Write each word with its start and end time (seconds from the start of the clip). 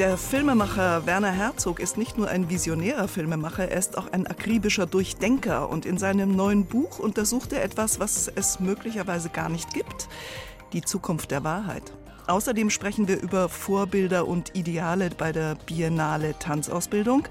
Der 0.00 0.16
Filmemacher 0.16 1.04
Werner 1.04 1.30
Herzog 1.30 1.78
ist 1.78 1.98
nicht 1.98 2.16
nur 2.16 2.26
ein 2.26 2.48
visionärer 2.48 3.06
Filmemacher, 3.06 3.68
er 3.68 3.76
ist 3.76 3.98
auch 3.98 4.10
ein 4.10 4.26
akribischer 4.26 4.86
Durchdenker 4.86 5.68
und 5.68 5.84
in 5.84 5.98
seinem 5.98 6.34
neuen 6.34 6.64
Buch 6.64 6.98
untersucht 6.98 7.52
er 7.52 7.62
etwas, 7.62 8.00
was 8.00 8.26
es 8.34 8.60
möglicherweise 8.60 9.28
gar 9.28 9.50
nicht 9.50 9.74
gibt, 9.74 10.08
die 10.72 10.80
Zukunft 10.80 11.30
der 11.30 11.44
Wahrheit. 11.44 11.92
Außerdem 12.26 12.70
sprechen 12.70 13.08
wir 13.08 13.20
über 13.20 13.48
Vorbilder 13.48 14.26
und 14.26 14.56
Ideale 14.56 15.10
bei 15.10 15.32
der 15.32 15.56
Biennale 15.66 16.38
Tanzausbildung, 16.38 17.26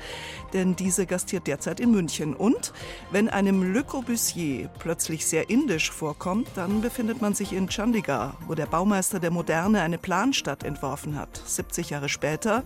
denn 0.54 0.76
diese 0.76 1.06
gastiert 1.06 1.48
derzeit 1.48 1.80
in 1.80 1.92
München. 1.92 2.36
Und 2.36 2.74
wenn 3.12 3.30
einem 3.30 3.74
Le 3.74 3.84
Corbusier 3.84 4.70
plötzlich 4.80 5.26
sehr 5.26 5.50
indisch 5.50 5.92
vorkommt, 5.92 6.50
dann 6.56 6.82
befindet 6.82 7.22
man 7.22 7.34
sich 7.34 7.54
in 7.54 7.70
Chandigarh, 7.70 8.36
wo 8.48 8.56
der 8.56 8.66
Baumeister 8.66 9.20
der 9.20 9.32
Moderne 9.32 9.82
eine 9.82 9.98
Planstadt 9.98 10.64
entworfen 10.64 11.16
hat. 11.18 11.42
70 11.46 11.92
Jahre 11.92 12.10
später 12.10 12.64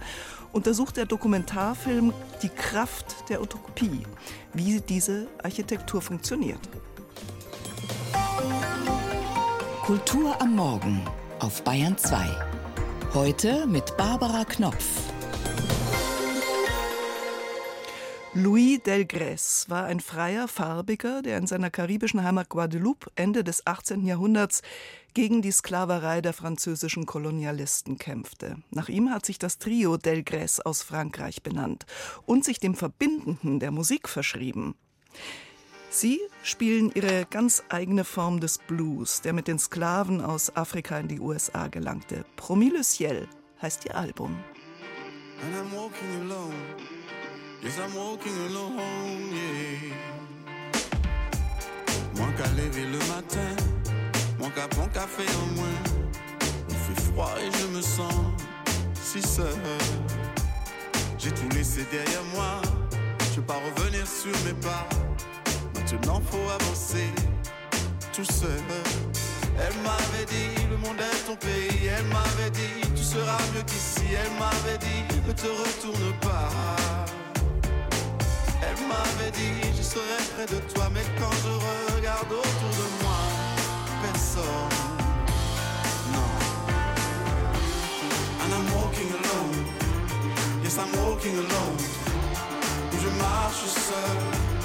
untersucht 0.52 0.98
der 0.98 1.06
Dokumentarfilm 1.06 2.14
die 2.42 2.50
Kraft 2.50 3.30
der 3.30 3.42
Utopie, 3.42 4.04
wie 4.54 4.82
diese 4.82 5.28
Architektur 5.44 6.02
funktioniert. 6.02 6.60
Kultur 9.84 10.40
am 10.40 10.56
Morgen 10.56 11.02
auf 11.44 11.62
Bayern 11.66 11.98
2. 11.98 12.26
Heute 13.14 13.68
mit 13.68 13.98
Barbara 13.98 14.46
Knopf. 14.46 14.86
Louis 18.34 18.80
Delgrès 18.80 19.70
war 19.70 19.84
ein 19.84 20.00
freier 20.00 20.48
Farbiger, 20.48 21.22
der 21.22 21.38
in 21.38 21.46
seiner 21.46 21.70
karibischen 21.70 22.24
Heimat 22.24 22.48
Guadeloupe 22.48 23.12
Ende 23.16 23.44
des 23.44 23.68
18. 23.68 24.06
Jahrhunderts 24.06 24.62
gegen 25.14 25.42
die 25.42 25.52
Sklaverei 25.52 26.22
der 26.22 26.32
französischen 26.32 27.06
Kolonialisten 27.06 27.98
kämpfte. 27.98 28.56
Nach 28.72 28.88
ihm 28.88 29.10
hat 29.10 29.26
sich 29.26 29.38
das 29.38 29.58
Trio 29.58 29.96
Delgrès 29.96 30.62
aus 30.62 30.82
Frankreich 30.82 31.44
benannt 31.44 31.86
und 32.26 32.46
sich 32.46 32.62
dem 32.62 32.74
Verbindenden 32.74 33.60
der 33.60 33.72
Musik 33.72 34.08
verschrieben. 34.08 34.76
Sie 35.96 36.20
spielen 36.42 36.92
ihre 36.96 37.28
ganz 37.30 37.62
eigene 37.70 38.04
Form 38.04 38.40
des 38.40 38.58
Blues, 38.58 39.22
der 39.22 39.32
mit 39.32 39.48
den 39.48 39.60
Sklaven 39.60 40.22
aus 40.22 40.56
Afrika 40.56 40.98
in 40.98 41.08
die 41.08 41.20
USA 41.20 41.68
gelangte. 41.68 42.26
Promis 42.36 42.72
le 42.74 42.82
ciel 42.84 43.28
heißt 43.62 43.86
ihr 43.86 43.96
Album. 43.96 44.36
And 45.44 45.54
I'm 45.54 45.72
walking 45.72 46.10
alone. 46.22 46.56
Yes, 47.62 47.78
I'm 47.78 47.96
walking 47.96 48.34
alone, 48.50 49.36
yeah. 49.36 49.94
Moins 52.18 52.34
qu'à 52.38 52.50
lever 52.58 52.88
le 52.92 52.98
matin, 53.14 53.56
moins 54.40 54.50
qu'à 54.50 54.68
prendre 54.70 54.94
café 54.94 55.22
en 55.44 55.46
moins. 55.56 55.84
Il 56.70 56.76
fait 56.76 57.02
froid 57.02 57.36
et 57.38 57.52
je 57.60 57.68
me 57.68 57.82
sens 57.84 58.16
si 58.96 59.22
seul. 59.22 59.54
J'ai 61.20 61.30
tout 61.30 61.50
laissé 61.56 61.86
derrière 61.92 62.24
moi, 62.34 62.64
je 63.30 63.42
vais 63.42 63.46
pas 63.46 63.60
revenir 63.76 64.08
sur 64.08 64.32
mes 64.44 64.60
pas. 64.60 64.90
Maintenant 65.94 66.22
faut 66.26 66.50
avancer 66.50 67.06
tout 68.14 68.26
seul. 68.26 68.64
Elle 69.60 69.78
m'avait 69.84 70.26
dit, 70.26 70.68
le 70.72 70.78
monde 70.78 70.98
est 71.00 71.28
ton 71.28 71.36
pays. 71.36 71.86
Elle 71.86 72.06
m'avait 72.06 72.50
dit, 72.50 72.82
tu 72.96 73.04
seras 73.04 73.38
mieux 73.54 73.62
qu'ici. 73.62 74.02
Elle 74.10 74.34
m'avait 74.40 74.80
dit, 74.80 75.02
ne 75.28 75.34
te 75.34 75.46
retourne 75.46 76.14
pas. 76.20 76.50
Elle 78.64 78.88
m'avait 78.88 79.32
dit, 79.32 79.62
je 79.78 79.84
serai 79.84 80.18
près 80.36 80.48
de 80.48 80.60
toi. 80.74 80.90
Mais 80.96 81.06
quand 81.20 81.32
je 81.44 81.96
regarde 81.96 82.32
autour 82.32 82.74
de 82.82 82.88
moi, 83.04 83.22
personne. 84.02 84.44
Non. 86.12 86.34
And 88.42 88.52
I'm 88.52 88.66
walking 88.74 89.12
alone. 89.20 89.66
Yes, 90.64 90.80
I'm 90.80 90.92
walking 91.06 91.36
alone. 91.36 91.78
Je 93.00 93.10
marche 93.22 93.68
seul. 93.68 94.63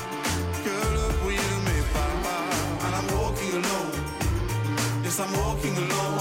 Yes, 5.19 5.27
I'm 5.27 5.37
walking 5.41 5.77
alone. 5.77 6.21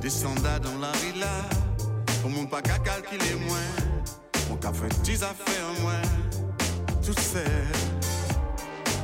Descenda 0.00 0.58
dans 0.60 0.78
la 0.78 0.92
villa, 0.92 1.26
pour 2.20 2.30
mon 2.30 2.46
pas 2.46 2.62
qu'à 2.62 2.78
calculer 2.78 3.34
moins. 3.48 3.58
Mon 4.48 4.56
café, 4.56 4.86
10 5.02 5.22
affaires 5.24 5.80
moins, 5.80 6.02
tout 7.04 7.20
seul. 7.20 7.44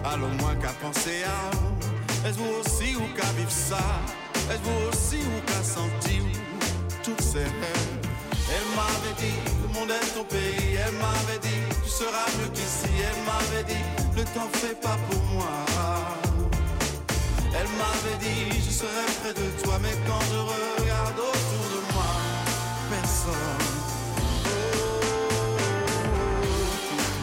Alors 0.05 0.31
moins 0.41 0.55
qu'à 0.57 0.73
penser 0.81 1.25
à, 1.25 2.29
est-ce 2.29 2.39
vous 2.39 2.61
aussi 2.61 2.95
ou 2.97 3.07
qu'à 3.17 3.33
vivre 3.33 3.51
ça? 3.51 3.79
Est-ce 4.51 4.63
vous 4.63 4.89
aussi 4.89 5.17
ou 5.17 5.41
qu'à 5.47 5.63
sentir? 5.65 6.23
Tout 7.03 7.23
seul? 7.23 8.08
Elle 8.51 8.69
m'avait 8.77 9.17
dit, 9.19 9.39
le 9.63 9.69
monde 9.75 9.91
est 9.91 10.15
ton 10.17 10.25
pays. 10.25 10.77
Elle 10.85 10.97
m'avait 11.05 11.41
dit, 11.43 11.63
tu 11.85 11.91
seras 11.91 12.29
mieux 12.39 12.51
qu'ici. 12.55 12.93
Elle 13.09 13.21
m'avait 13.29 13.67
dit, 13.73 13.85
ne 14.17 14.23
t'en 14.35 14.49
fais 14.59 14.75
pas 14.75 14.97
pour 15.09 15.23
moi. 15.35 15.57
Elle 17.55 17.71
m'avait 17.81 18.19
dit, 18.21 18.61
je 18.65 18.71
serai 18.71 19.07
près 19.21 19.35
de 19.35 19.47
toi. 19.63 19.79
Mais 19.83 19.97
quand 20.07 20.23
je 20.33 20.39
regarde 20.39 21.19
autour 21.19 21.65
de 21.75 21.81
moi, 21.93 22.13
personne. 22.91 23.69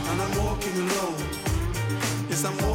Oh, 0.07 0.43
walking 0.43 0.75
alone. 0.75 1.23
Yes, 2.29 2.43
I'm 2.45 2.57
walking 2.57 2.74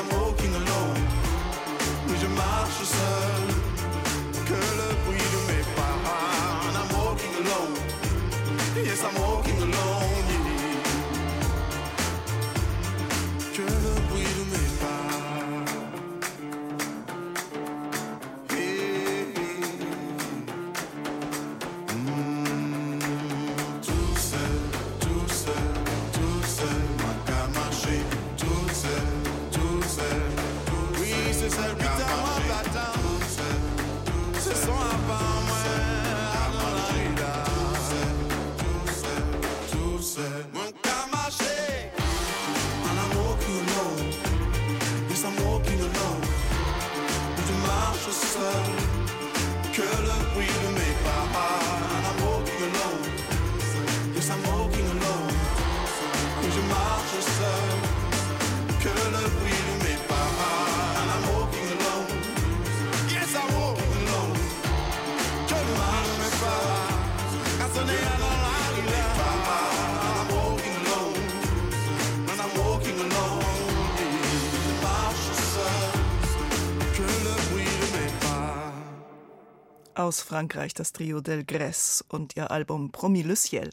I'm 0.00 0.08
walking 0.18 0.54
alone. 0.54 0.96
Je 2.20 2.26
marche 2.28 2.84
seul. 2.84 3.48
Que 4.46 4.54
le 4.78 4.88
bruit 5.04 5.28
de 5.34 5.40
mes 5.48 5.64
pas. 5.76 5.96
And 6.66 6.76
I'm 6.80 6.88
walking 6.96 7.34
alone. 7.42 7.74
Yes, 8.82 9.04
I'm 9.04 9.20
walking 9.20 9.58
alone. 9.58 9.89
Aus 80.10 80.22
Frankreich 80.22 80.74
das 80.74 80.92
Trio 80.92 81.20
Del 81.20 81.42
Grès 81.42 82.02
und 82.08 82.34
ihr 82.34 82.50
Album 82.50 82.90
Promis 82.90 83.24
le 83.24 83.36
Ciel. 83.36 83.70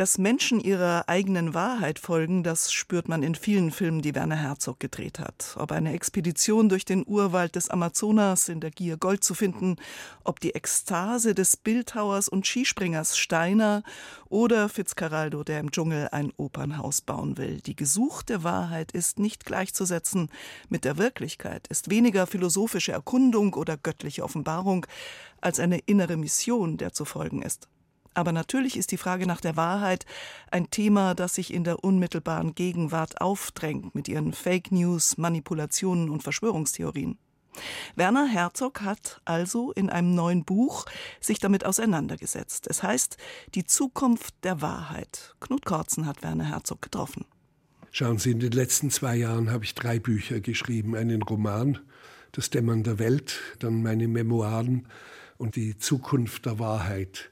Dass 0.00 0.16
Menschen 0.16 0.60
ihrer 0.60 1.10
eigenen 1.10 1.52
Wahrheit 1.52 1.98
folgen, 1.98 2.42
das 2.42 2.72
spürt 2.72 3.06
man 3.06 3.22
in 3.22 3.34
vielen 3.34 3.70
Filmen, 3.70 4.00
die 4.00 4.14
Werner 4.14 4.36
Herzog 4.36 4.80
gedreht 4.80 5.18
hat. 5.18 5.54
Ob 5.58 5.72
eine 5.72 5.92
Expedition 5.92 6.70
durch 6.70 6.86
den 6.86 7.04
Urwald 7.06 7.54
des 7.54 7.68
Amazonas 7.68 8.48
in 8.48 8.60
der 8.60 8.70
Gier 8.70 8.96
Gold 8.96 9.22
zu 9.22 9.34
finden, 9.34 9.76
ob 10.24 10.40
die 10.40 10.54
Ekstase 10.54 11.34
des 11.34 11.58
Bildhauers 11.58 12.30
und 12.30 12.46
Skispringers 12.46 13.18
Steiner 13.18 13.82
oder 14.30 14.70
Fitzcarraldo, 14.70 15.44
der 15.44 15.60
im 15.60 15.70
Dschungel 15.70 16.08
ein 16.12 16.32
Opernhaus 16.38 17.02
bauen 17.02 17.36
will. 17.36 17.60
Die 17.60 17.76
gesuchte 17.76 18.42
Wahrheit 18.42 18.92
ist 18.92 19.18
nicht 19.18 19.44
gleichzusetzen 19.44 20.30
mit 20.70 20.86
der 20.86 20.96
Wirklichkeit, 20.96 21.66
ist 21.68 21.90
weniger 21.90 22.26
philosophische 22.26 22.92
Erkundung 22.92 23.52
oder 23.52 23.76
göttliche 23.76 24.24
Offenbarung 24.24 24.86
als 25.42 25.60
eine 25.60 25.80
innere 25.80 26.16
Mission, 26.16 26.78
der 26.78 26.94
zu 26.94 27.04
folgen 27.04 27.42
ist. 27.42 27.68
Aber 28.14 28.32
natürlich 28.32 28.76
ist 28.76 28.90
die 28.90 28.96
Frage 28.96 29.26
nach 29.26 29.40
der 29.40 29.56
Wahrheit 29.56 30.04
ein 30.50 30.70
Thema, 30.70 31.14
das 31.14 31.34
sich 31.34 31.52
in 31.54 31.64
der 31.64 31.84
unmittelbaren 31.84 32.54
Gegenwart 32.54 33.20
aufdrängt 33.20 33.94
mit 33.94 34.08
ihren 34.08 34.32
Fake 34.32 34.72
News, 34.72 35.16
Manipulationen 35.16 36.10
und 36.10 36.22
Verschwörungstheorien. 36.22 37.18
Werner 37.96 38.26
Herzog 38.26 38.82
hat 38.82 39.20
also 39.24 39.72
in 39.72 39.90
einem 39.90 40.14
neuen 40.14 40.44
Buch 40.44 40.86
sich 41.20 41.38
damit 41.38 41.64
auseinandergesetzt. 41.64 42.66
Es 42.68 42.82
heißt 42.82 43.16
Die 43.54 43.64
Zukunft 43.64 44.34
der 44.44 44.62
Wahrheit. 44.62 45.34
Knut 45.40 45.64
Kortzen 45.64 46.06
hat 46.06 46.22
Werner 46.22 46.44
Herzog 46.44 46.82
getroffen. 46.82 47.24
Schauen 47.92 48.18
Sie, 48.18 48.30
in 48.30 48.40
den 48.40 48.52
letzten 48.52 48.90
zwei 48.90 49.16
Jahren 49.16 49.50
habe 49.50 49.64
ich 49.64 49.74
drei 49.74 49.98
Bücher 49.98 50.40
geschrieben. 50.40 50.94
Einen 50.94 51.22
Roman, 51.22 51.78
Das 52.32 52.50
Dämmern 52.50 52.84
der 52.84 53.00
Welt, 53.00 53.40
dann 53.58 53.82
meine 53.82 54.06
Memoiren 54.06 54.86
und 55.38 55.56
die 55.56 55.76
Zukunft 55.76 56.46
der 56.46 56.60
Wahrheit. 56.60 57.30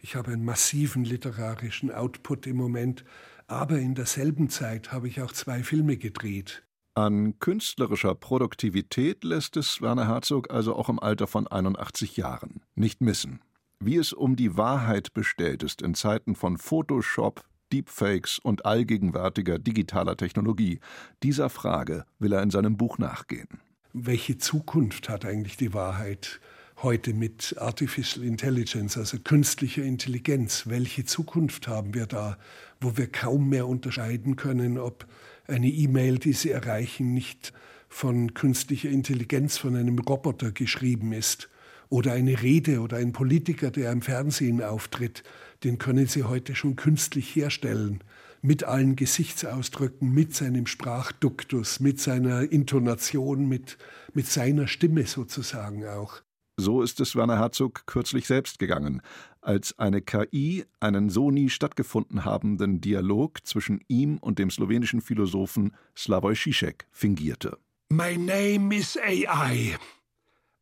Ich 0.00 0.14
habe 0.14 0.32
einen 0.32 0.44
massiven 0.44 1.04
literarischen 1.04 1.90
Output 1.90 2.46
im 2.46 2.56
Moment, 2.56 3.04
aber 3.46 3.78
in 3.78 3.94
derselben 3.94 4.48
Zeit 4.48 4.92
habe 4.92 5.08
ich 5.08 5.20
auch 5.20 5.32
zwei 5.32 5.62
Filme 5.62 5.96
gedreht. 5.96 6.62
An 6.94 7.38
künstlerischer 7.38 8.14
Produktivität 8.14 9.22
lässt 9.24 9.56
es 9.56 9.80
Werner 9.80 10.08
Herzog 10.08 10.52
also 10.52 10.74
auch 10.74 10.88
im 10.88 10.98
Alter 10.98 11.26
von 11.26 11.46
81 11.46 12.16
Jahren 12.16 12.60
nicht 12.74 13.00
missen. 13.00 13.40
Wie 13.80 13.96
es 13.96 14.12
um 14.12 14.34
die 14.34 14.56
Wahrheit 14.56 15.14
bestellt 15.14 15.62
ist 15.62 15.80
in 15.80 15.94
Zeiten 15.94 16.34
von 16.34 16.58
Photoshop, 16.58 17.44
Deepfakes 17.72 18.40
und 18.40 18.66
allgegenwärtiger 18.66 19.58
digitaler 19.58 20.16
Technologie, 20.16 20.80
dieser 21.22 21.48
Frage 21.50 22.04
will 22.18 22.32
er 22.32 22.42
in 22.42 22.50
seinem 22.50 22.76
Buch 22.76 22.98
nachgehen. 22.98 23.60
Welche 23.92 24.38
Zukunft 24.38 25.08
hat 25.08 25.24
eigentlich 25.24 25.56
die 25.56 25.74
Wahrheit 25.74 26.40
heute 26.82 27.12
mit 27.12 27.56
Artificial 27.58 28.24
Intelligence, 28.24 28.96
also 28.96 29.18
künstlicher 29.18 29.82
Intelligenz? 29.82 30.64
Welche 30.66 31.04
Zukunft 31.04 31.66
haben 31.66 31.94
wir 31.94 32.06
da, 32.06 32.38
wo 32.80 32.96
wir 32.96 33.10
kaum 33.10 33.48
mehr 33.48 33.66
unterscheiden 33.66 34.36
können, 34.36 34.78
ob 34.78 35.06
eine 35.46 35.68
E-Mail, 35.68 36.18
die 36.18 36.32
Sie 36.32 36.50
erreichen, 36.50 37.14
nicht 37.14 37.52
von 37.88 38.34
künstlicher 38.34 38.90
Intelligenz, 38.90 39.56
von 39.56 39.74
einem 39.74 39.98
Roboter 39.98 40.52
geschrieben 40.52 41.12
ist. 41.12 41.48
Oder 41.88 42.12
eine 42.12 42.42
Rede 42.42 42.80
oder 42.80 42.98
ein 42.98 43.12
Politiker, 43.12 43.70
der 43.70 43.90
im 43.90 44.02
Fernsehen 44.02 44.62
auftritt, 44.62 45.22
den 45.64 45.78
können 45.78 46.06
Sie 46.06 46.24
heute 46.24 46.54
schon 46.54 46.76
künstlich 46.76 47.34
herstellen. 47.34 48.04
Mit 48.42 48.62
allen 48.62 48.94
Gesichtsausdrücken, 48.94 50.12
mit 50.12 50.34
seinem 50.34 50.66
Sprachduktus, 50.66 51.80
mit 51.80 51.98
seiner 51.98 52.52
Intonation, 52.52 53.48
mit, 53.48 53.78
mit 54.12 54.26
seiner 54.26 54.68
Stimme 54.68 55.06
sozusagen 55.06 55.86
auch. 55.86 56.22
So 56.60 56.82
ist 56.82 56.98
es 56.98 57.14
Werner 57.14 57.38
Herzog 57.38 57.86
kürzlich 57.86 58.26
selbst 58.26 58.58
gegangen, 58.58 59.00
als 59.40 59.78
eine 59.78 60.02
KI 60.02 60.64
einen 60.80 61.08
so 61.08 61.30
nie 61.30 61.50
stattgefunden 61.50 62.24
habenden 62.24 62.80
Dialog 62.80 63.46
zwischen 63.46 63.80
ihm 63.86 64.18
und 64.18 64.40
dem 64.40 64.50
slowenischen 64.50 65.00
Philosophen 65.00 65.76
Slavoj 65.96 66.34
Žižek 66.34 66.88
fingierte. 66.90 67.58
My 67.90 68.16
name 68.16 68.74
is 68.74 68.98
AI. 68.98 69.78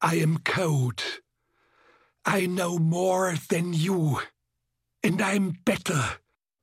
I 0.04 0.22
am 0.22 0.44
code. 0.44 1.02
I 2.28 2.46
know 2.46 2.78
more 2.78 3.34
than 3.48 3.72
you. 3.72 4.18
And 5.02 5.22
I'm 5.22 5.54
better. 5.64 6.18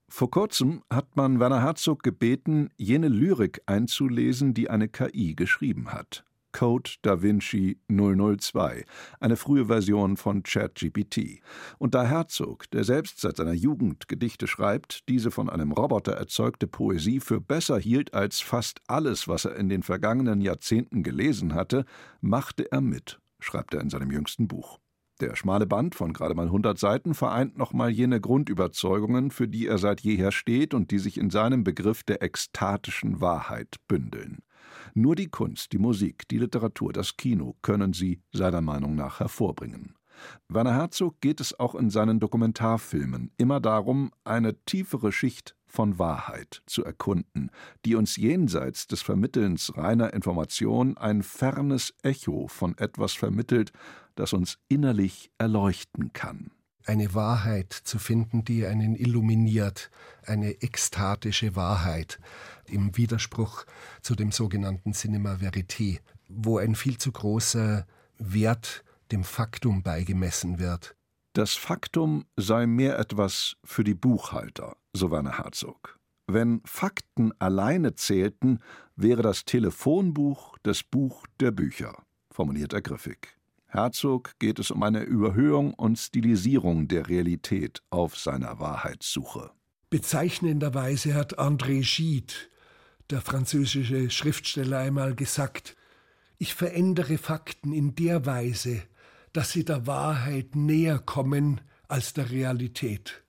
Vor 0.10 0.30
kurzem 0.30 0.84
hat 0.92 1.16
man 1.16 1.40
Werner 1.40 1.64
Herzog 1.64 2.04
gebeten, 2.04 2.70
jene 2.78 3.08
Lyrik 3.08 3.64
einzulesen, 3.66 4.54
die 4.54 4.70
eine 4.70 4.90
KI 4.90 5.34
geschrieben 5.34 5.92
hat. 5.92 6.24
Code 6.54 6.92
Da 7.02 7.22
Vinci 7.22 7.78
002, 7.90 8.86
eine 9.20 9.36
frühe 9.36 9.66
Version 9.66 10.16
von 10.16 10.44
ChatGPT. 10.44 11.42
Und 11.78 11.94
da 11.96 12.06
Herzog, 12.06 12.72
der 12.72 12.86
selbst 12.86 13.20
seit 13.20 13.36
seiner 13.38 13.54
Jugend 13.54 14.08
Gedichte 14.08 14.48
schreibt, 14.48 15.10
diese 15.10 15.32
von 15.32 15.50
einem 15.50 15.74
Roboter 15.74 16.14
erzeugte 16.14 16.68
Poesie 16.68 17.20
für 17.20 17.42
besser 17.42 17.78
hielt 17.78 18.14
als 18.14 18.40
fast 18.40 18.80
alles, 18.88 19.28
was 19.28 19.46
er 19.46 19.56
in 19.56 19.68
den 19.68 19.84
vergangenen 19.84 20.40
Jahrzehnten 20.40 21.04
gelesen 21.04 21.54
hatte, 21.54 21.84
machte 22.22 22.72
er 22.72 22.82
mit, 22.82 23.20
schreibt 23.40 23.74
er 23.74 23.82
in 23.82 23.90
seinem 23.90 24.12
jüngsten 24.12 24.48
Buch. 24.48 24.80
Der 25.20 25.36
schmale 25.36 25.68
Band 25.68 25.96
von 25.96 26.12
gerade 26.12 26.34
mal 26.34 26.48
100 26.48 26.78
Seiten 26.78 27.14
vereint 27.14 27.58
nochmal 27.58 27.92
jene 27.92 28.20
Grundüberzeugungen, 28.20 29.32
für 29.32 29.48
die 29.48 29.68
er 29.68 29.78
seit 29.78 30.02
jeher 30.02 30.32
steht 30.32 30.74
und 30.74 30.92
die 30.92 31.00
sich 31.00 31.18
in 31.18 31.30
seinem 31.30 31.64
Begriff 31.64 32.04
der 32.04 32.24
ekstatischen 32.24 33.22
Wahrheit 33.22 33.76
bündeln. 33.88 34.40
Nur 34.95 35.16
die 35.16 35.30
Kunst, 35.30 35.74
die 35.74 35.80
Musik, 35.80 36.28
die 36.28 36.38
Literatur, 36.38 36.94
das 36.94 37.18
Kino 37.18 37.56
können 37.62 37.94
sie 37.94 38.22
seiner 38.31 38.62
Meinung 38.62 38.95
nach 38.95 39.19
hervorbringen. 39.19 39.95
Werner 40.48 40.75
Herzog 40.75 41.19
geht 41.22 41.40
es 41.40 41.60
auch 41.60 41.74
in 41.74 41.90
seinen 41.90 42.19
Dokumentarfilmen 42.19 43.31
immer 43.38 43.60
darum, 43.60 44.12
eine 44.24 44.63
tiefere 44.66 45.12
Schicht 45.12 45.56
von 45.66 45.98
Wahrheit 45.98 46.62
zu 46.68 46.84
erkunden, 46.86 47.50
die 47.86 47.95
uns 47.95 48.16
jenseits 48.16 48.86
des 48.86 49.01
Vermittelns 49.01 49.75
reiner 49.75 50.13
Information 50.13 50.98
ein 50.98 51.24
fernes 51.24 51.96
Echo 52.04 52.48
von 52.48 52.78
etwas 52.78 53.13
vermittelt, 53.13 53.72
das 54.13 54.34
uns 54.34 54.60
innerlich 54.69 55.31
erleuchten 55.39 56.13
kann 56.13 56.51
eine 56.86 57.14
Wahrheit 57.14 57.74
zu 57.74 58.00
finden, 58.00 58.44
die 58.44 58.66
einen 58.66 58.96
illuminiert, 58.96 59.90
eine 60.26 60.62
ekstatische 60.62 61.56
Wahrheit 61.56 62.20
im 62.66 62.96
Widerspruch 62.98 63.66
zu 64.02 64.16
dem 64.16 64.32
sogenannten 64.32 64.94
Cinema 64.94 65.36
Verité, 65.36 66.00
wo 66.30 66.58
ein 66.58 66.76
viel 66.76 66.98
zu 66.98 67.12
großer 67.12 67.86
Wert 68.18 68.84
dem 69.12 69.24
Faktum 69.24 69.84
beigemessen 69.84 70.60
wird. 70.60 70.96
Das 71.34 71.54
Faktum 71.56 72.26
sei 72.38 72.68
mehr 72.68 73.00
etwas 73.00 73.56
für 73.64 73.84
die 73.84 73.96
Buchhalter, 73.96 74.78
so 74.94 75.12
Werner 75.12 75.40
Herzog. 75.40 76.00
Wenn 76.28 76.62
Fakten 76.64 77.34
alleine 77.40 77.96
zählten, 77.96 78.60
wäre 78.96 79.22
das 79.22 79.44
Telefonbuch 79.44 80.58
das 80.64 80.84
Buch 80.84 81.26
der 81.40 81.52
Bücher, 81.52 82.04
formuliert 82.32 82.74
er 82.74 82.82
griffig. 82.82 83.36
Herzog 83.74 84.38
geht 84.38 84.60
es 84.60 84.70
um 84.70 84.84
eine 84.84 85.02
Überhöhung 85.02 85.74
und 85.74 85.98
Stilisierung 85.98 86.88
der 86.88 87.10
Realität 87.10 87.81
auf 87.90 88.16
seiner 88.16 88.60
Wahrheitssuche. 88.60 89.50
Bezeichnenderweise 89.90 91.16
hat 91.16 91.40
André 91.40 91.81
Gide, 91.81 92.34
der 93.10 93.22
französische 93.22 94.12
Schriftsteller, 94.12 94.78
einmal 94.78 95.16
gesagt, 95.16 95.75
ich 96.38 96.54
verändere 96.54 97.18
Fakten 97.18 97.74
in 97.74 97.96
der 97.96 98.28
Weise, 98.28 98.84
dass 99.34 99.52
sie 99.52 99.66
der 99.66 99.88
Wahrheit 99.88 100.56
näher 100.56 101.00
kommen 101.00 101.60
als 101.88 102.14
der 102.14 102.30
Realität. 102.30 103.24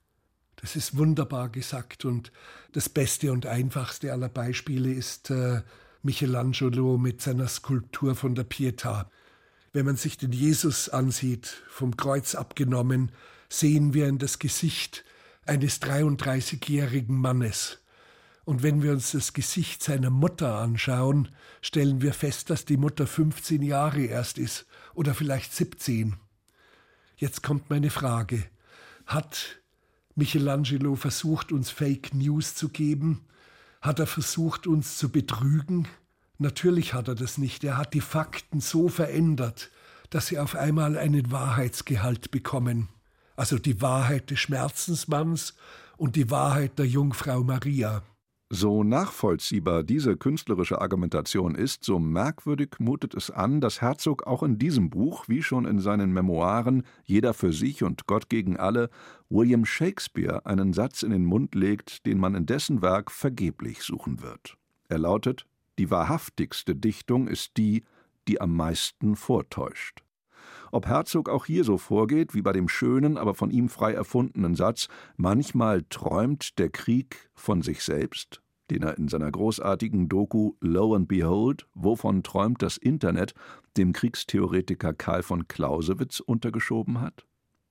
Das 0.56 0.76
ist 0.76 0.98
wunderbar 0.98 1.48
gesagt 1.48 2.04
und 2.04 2.32
das 2.72 2.90
beste 2.90 3.32
und 3.32 3.46
einfachste 3.46 4.12
aller 4.12 4.28
Beispiele 4.28 4.92
ist 4.92 5.30
äh, 5.30 5.62
Michelangelo 6.02 6.98
mit 6.98 7.22
seiner 7.22 7.48
Skulptur 7.48 8.14
von 8.14 8.34
der 8.34 8.46
Pietà. 8.46 9.06
Wenn 9.74 9.86
man 9.86 9.96
sich 9.96 10.16
den 10.16 10.30
Jesus 10.30 10.88
ansieht, 10.88 11.48
vom 11.68 11.96
Kreuz 11.96 12.36
abgenommen, 12.36 13.10
sehen 13.48 13.92
wir 13.92 14.06
in 14.06 14.18
das 14.18 14.38
Gesicht 14.38 15.04
eines 15.46 15.82
33-jährigen 15.82 17.18
Mannes. 17.18 17.80
Und 18.44 18.62
wenn 18.62 18.84
wir 18.84 18.92
uns 18.92 19.10
das 19.10 19.32
Gesicht 19.32 19.82
seiner 19.82 20.10
Mutter 20.10 20.60
anschauen, 20.60 21.28
stellen 21.60 22.02
wir 22.02 22.14
fest, 22.14 22.50
dass 22.50 22.64
die 22.64 22.76
Mutter 22.76 23.08
15 23.08 23.62
Jahre 23.62 24.02
erst 24.04 24.38
ist 24.38 24.64
oder 24.94 25.12
vielleicht 25.12 25.52
17. 25.52 26.14
Jetzt 27.16 27.42
kommt 27.42 27.68
meine 27.68 27.90
Frage. 27.90 28.44
Hat 29.06 29.60
Michelangelo 30.14 30.94
versucht, 30.94 31.50
uns 31.50 31.70
Fake 31.70 32.14
News 32.14 32.54
zu 32.54 32.68
geben? 32.68 33.24
Hat 33.80 33.98
er 33.98 34.06
versucht, 34.06 34.68
uns 34.68 34.98
zu 34.98 35.08
betrügen? 35.08 35.88
Natürlich 36.38 36.94
hat 36.94 37.08
er 37.08 37.14
das 37.14 37.38
nicht. 37.38 37.64
Er 37.64 37.76
hat 37.76 37.94
die 37.94 38.00
Fakten 38.00 38.60
so 38.60 38.88
verändert, 38.88 39.70
dass 40.10 40.26
sie 40.26 40.38
auf 40.38 40.54
einmal 40.54 40.98
einen 40.98 41.30
Wahrheitsgehalt 41.30 42.30
bekommen. 42.30 42.88
Also 43.36 43.58
die 43.58 43.80
Wahrheit 43.80 44.30
des 44.30 44.40
Schmerzensmanns 44.40 45.54
und 45.96 46.16
die 46.16 46.30
Wahrheit 46.30 46.78
der 46.78 46.86
Jungfrau 46.86 47.42
Maria. 47.42 48.02
So 48.50 48.84
nachvollziehbar 48.84 49.82
diese 49.82 50.16
künstlerische 50.16 50.80
Argumentation 50.80 51.54
ist, 51.54 51.82
so 51.82 51.98
merkwürdig 51.98 52.76
mutet 52.78 53.14
es 53.14 53.30
an, 53.30 53.60
dass 53.60 53.80
Herzog 53.80 54.26
auch 54.26 54.42
in 54.42 54.58
diesem 54.58 54.90
Buch, 54.90 55.26
wie 55.28 55.42
schon 55.42 55.64
in 55.64 55.80
seinen 55.80 56.12
Memoiren 56.12 56.84
Jeder 57.04 57.34
für 57.34 57.52
sich 57.52 57.82
und 57.82 58.06
Gott 58.06 58.28
gegen 58.28 58.56
alle, 58.56 58.90
William 59.28 59.64
Shakespeare 59.64 60.46
einen 60.46 60.72
Satz 60.72 61.02
in 61.02 61.10
den 61.10 61.24
Mund 61.24 61.54
legt, 61.54 62.06
den 62.06 62.18
man 62.18 62.34
in 62.34 62.46
dessen 62.46 62.82
Werk 62.82 63.10
vergeblich 63.10 63.82
suchen 63.82 64.22
wird. 64.22 64.56
Er 64.88 64.98
lautet 64.98 65.46
die 65.78 65.90
wahrhaftigste 65.90 66.74
Dichtung 66.74 67.28
ist 67.28 67.56
die, 67.56 67.84
die 68.28 68.40
am 68.40 68.54
meisten 68.54 69.16
vortäuscht. 69.16 70.02
Ob 70.72 70.86
Herzog 70.86 71.28
auch 71.28 71.46
hier 71.46 71.64
so 71.64 71.78
vorgeht 71.78 72.34
wie 72.34 72.42
bei 72.42 72.52
dem 72.52 72.68
schönen, 72.68 73.16
aber 73.16 73.34
von 73.34 73.50
ihm 73.50 73.68
frei 73.68 73.92
erfundenen 73.92 74.54
Satz 74.54 74.88
Manchmal 75.16 75.82
träumt 75.88 76.58
der 76.58 76.70
Krieg 76.70 77.30
von 77.34 77.62
sich 77.62 77.82
selbst, 77.82 78.42
den 78.70 78.82
er 78.82 78.98
in 78.98 79.08
seiner 79.08 79.30
großartigen 79.30 80.08
Doku 80.08 80.54
Lo 80.60 80.94
and 80.94 81.08
Behold, 81.08 81.66
wovon 81.74 82.22
träumt 82.22 82.62
das 82.62 82.76
Internet, 82.76 83.34
dem 83.76 83.92
Kriegstheoretiker 83.92 84.94
Karl 84.94 85.22
von 85.22 85.48
Clausewitz 85.48 86.20
untergeschoben 86.20 87.00
hat? 87.00 87.24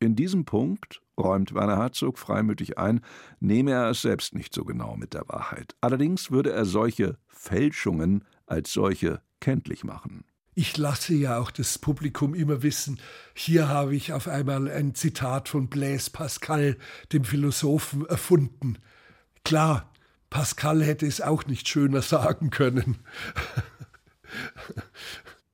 In 0.03 0.15
diesem 0.15 0.43
Punkt, 0.43 1.01
räumt 1.17 1.53
Werner 1.53 1.77
Herzog 1.77 2.19
freimütig 2.19 2.77
ein, 2.77 3.01
nehme 3.39 3.71
er 3.71 3.89
es 3.89 4.01
selbst 4.01 4.35
nicht 4.35 4.53
so 4.53 4.65
genau 4.65 4.97
mit 4.97 5.13
der 5.13 5.27
Wahrheit. 5.29 5.75
Allerdings 5.79 6.29
würde 6.29 6.51
er 6.51 6.65
solche 6.65 7.17
Fälschungen 7.27 8.25
als 8.45 8.73
solche 8.73 9.21
kenntlich 9.39 9.83
machen. 9.83 10.25
Ich 10.55 10.77
lasse 10.77 11.15
ja 11.15 11.39
auch 11.39 11.51
das 11.51 11.79
Publikum 11.79 12.35
immer 12.35 12.61
wissen, 12.61 12.99
hier 13.33 13.69
habe 13.69 13.95
ich 13.95 14.13
auf 14.13 14.27
einmal 14.27 14.69
ein 14.69 14.93
Zitat 14.93 15.49
von 15.49 15.67
Blaise 15.67 16.11
Pascal, 16.11 16.77
dem 17.11 17.23
Philosophen, 17.23 18.05
erfunden. 18.05 18.77
Klar, 19.43 19.89
Pascal 20.29 20.83
hätte 20.83 21.07
es 21.07 21.21
auch 21.21 21.45
nicht 21.45 21.67
schöner 21.67 22.01
sagen 22.01 22.49
können. 22.49 22.97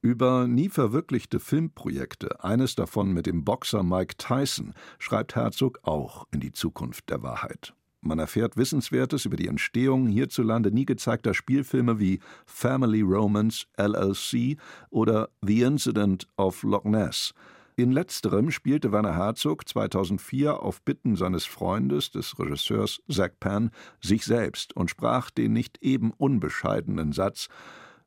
Über 0.01 0.47
nie 0.47 0.69
verwirklichte 0.69 1.41
Filmprojekte, 1.41 2.41
eines 2.41 2.75
davon 2.75 3.11
mit 3.11 3.25
dem 3.25 3.43
Boxer 3.43 3.83
Mike 3.83 4.15
Tyson, 4.17 4.73
schreibt 4.97 5.35
Herzog 5.35 5.79
auch 5.83 6.25
in 6.31 6.39
die 6.39 6.53
Zukunft 6.53 7.09
der 7.09 7.21
Wahrheit. 7.21 7.73
Man 7.99 8.17
erfährt 8.17 8.55
Wissenswertes 8.55 9.25
über 9.25 9.35
die 9.35 9.49
Entstehung 9.49 10.07
hierzulande 10.07 10.71
nie 10.71 10.85
gezeigter 10.85 11.33
Spielfilme 11.33 11.99
wie 11.99 12.21
Family 12.45 13.01
Romance 13.01 13.67
LLC 13.77 14.57
oder 14.89 15.29
The 15.41 15.63
Incident 15.63 16.29
of 16.37 16.63
Loch 16.63 16.85
Ness. 16.85 17.33
In 17.75 17.91
letzterem 17.91 18.51
spielte 18.51 18.93
Werner 18.93 19.17
Herzog 19.17 19.67
2004 19.67 20.63
auf 20.63 20.81
Bitten 20.81 21.17
seines 21.17 21.45
Freundes, 21.45 22.09
des 22.11 22.39
Regisseurs 22.39 23.01
Zack 23.09 23.41
Penn, 23.41 23.71
sich 23.99 24.23
selbst 24.23 24.73
und 24.77 24.89
sprach 24.89 25.29
den 25.29 25.51
nicht 25.51 25.77
eben 25.81 26.11
unbescheidenen 26.11 27.11
Satz: 27.11 27.49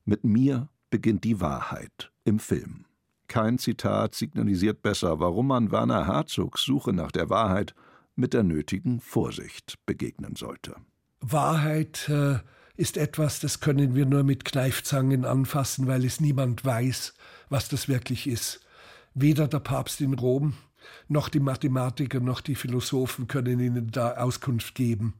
Mit 0.06 0.24
mir 0.24 0.70
beginnt 0.92 1.24
die 1.24 1.40
Wahrheit 1.40 2.12
im 2.24 2.38
Film. 2.38 2.84
Kein 3.26 3.58
Zitat 3.58 4.14
signalisiert 4.14 4.82
besser, 4.82 5.18
warum 5.18 5.48
man 5.48 5.72
Werner 5.72 6.06
Herzogs 6.06 6.62
Suche 6.64 6.92
nach 6.92 7.10
der 7.10 7.30
Wahrheit 7.30 7.74
mit 8.14 8.34
der 8.34 8.42
nötigen 8.42 9.00
Vorsicht 9.00 9.78
begegnen 9.86 10.36
sollte. 10.36 10.76
Wahrheit 11.20 12.10
äh, 12.10 12.40
ist 12.76 12.98
etwas, 12.98 13.40
das 13.40 13.60
können 13.60 13.94
wir 13.94 14.04
nur 14.04 14.22
mit 14.22 14.44
Kneifzangen 14.44 15.24
anfassen, 15.24 15.86
weil 15.86 16.04
es 16.04 16.20
niemand 16.20 16.62
weiß, 16.62 17.14
was 17.48 17.70
das 17.70 17.88
wirklich 17.88 18.26
ist. 18.26 18.60
Weder 19.14 19.48
der 19.48 19.60
Papst 19.60 20.02
in 20.02 20.12
Rom, 20.12 20.52
noch 21.08 21.30
die 21.30 21.40
Mathematiker, 21.40 22.20
noch 22.20 22.42
die 22.42 22.54
Philosophen 22.54 23.28
können 23.28 23.60
Ihnen 23.60 23.90
da 23.90 24.16
Auskunft 24.16 24.74
geben. 24.74 25.14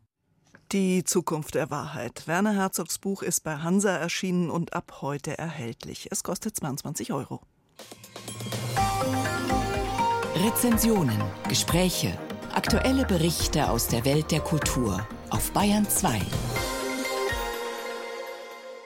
Die 0.72 1.04
Zukunft 1.04 1.54
der 1.54 1.70
Wahrheit. 1.70 2.26
Werner 2.26 2.54
Herzogs 2.54 2.96
Buch 2.98 3.22
ist 3.22 3.44
bei 3.44 3.56
Hansa 3.56 3.94
erschienen 3.94 4.48
und 4.48 4.72
ab 4.72 5.02
heute 5.02 5.36
erhältlich. 5.36 6.08
Es 6.10 6.24
kostet 6.24 6.56
22 6.56 7.12
Euro. 7.12 7.42
Rezensionen, 10.34 11.22
Gespräche, 11.46 12.18
Aktuelle 12.54 13.04
Berichte 13.04 13.68
aus 13.68 13.88
der 13.88 14.06
Welt 14.06 14.30
der 14.30 14.40
Kultur 14.40 15.06
auf 15.28 15.52
Bayern 15.52 15.86
2. 15.86 16.22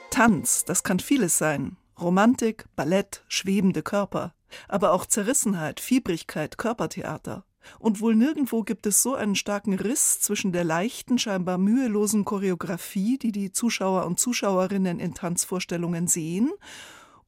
Tanz, 0.09 0.65
das 0.65 0.83
kann 0.83 0.99
vieles 0.99 1.37
sein. 1.37 1.77
Romantik, 2.01 2.65
Ballett, 2.75 3.23
schwebende 3.29 3.81
Körper, 3.81 4.33
aber 4.67 4.91
auch 4.91 5.05
Zerrissenheit, 5.05 5.79
Fiebrigkeit, 5.79 6.57
Körpertheater. 6.57 7.46
Und 7.79 8.01
wohl 8.01 8.15
nirgendwo 8.15 8.63
gibt 8.63 8.85
es 8.85 9.01
so 9.01 9.15
einen 9.15 9.35
starken 9.35 9.73
Riss 9.73 10.19
zwischen 10.21 10.51
der 10.51 10.63
leichten, 10.63 11.19
scheinbar 11.19 11.57
mühelosen 11.57 12.25
Choreografie, 12.25 13.17
die 13.17 13.31
die 13.31 13.51
Zuschauer 13.51 14.05
und 14.05 14.19
Zuschauerinnen 14.19 14.99
in 14.99 15.13
Tanzvorstellungen 15.13 16.07
sehen, 16.07 16.51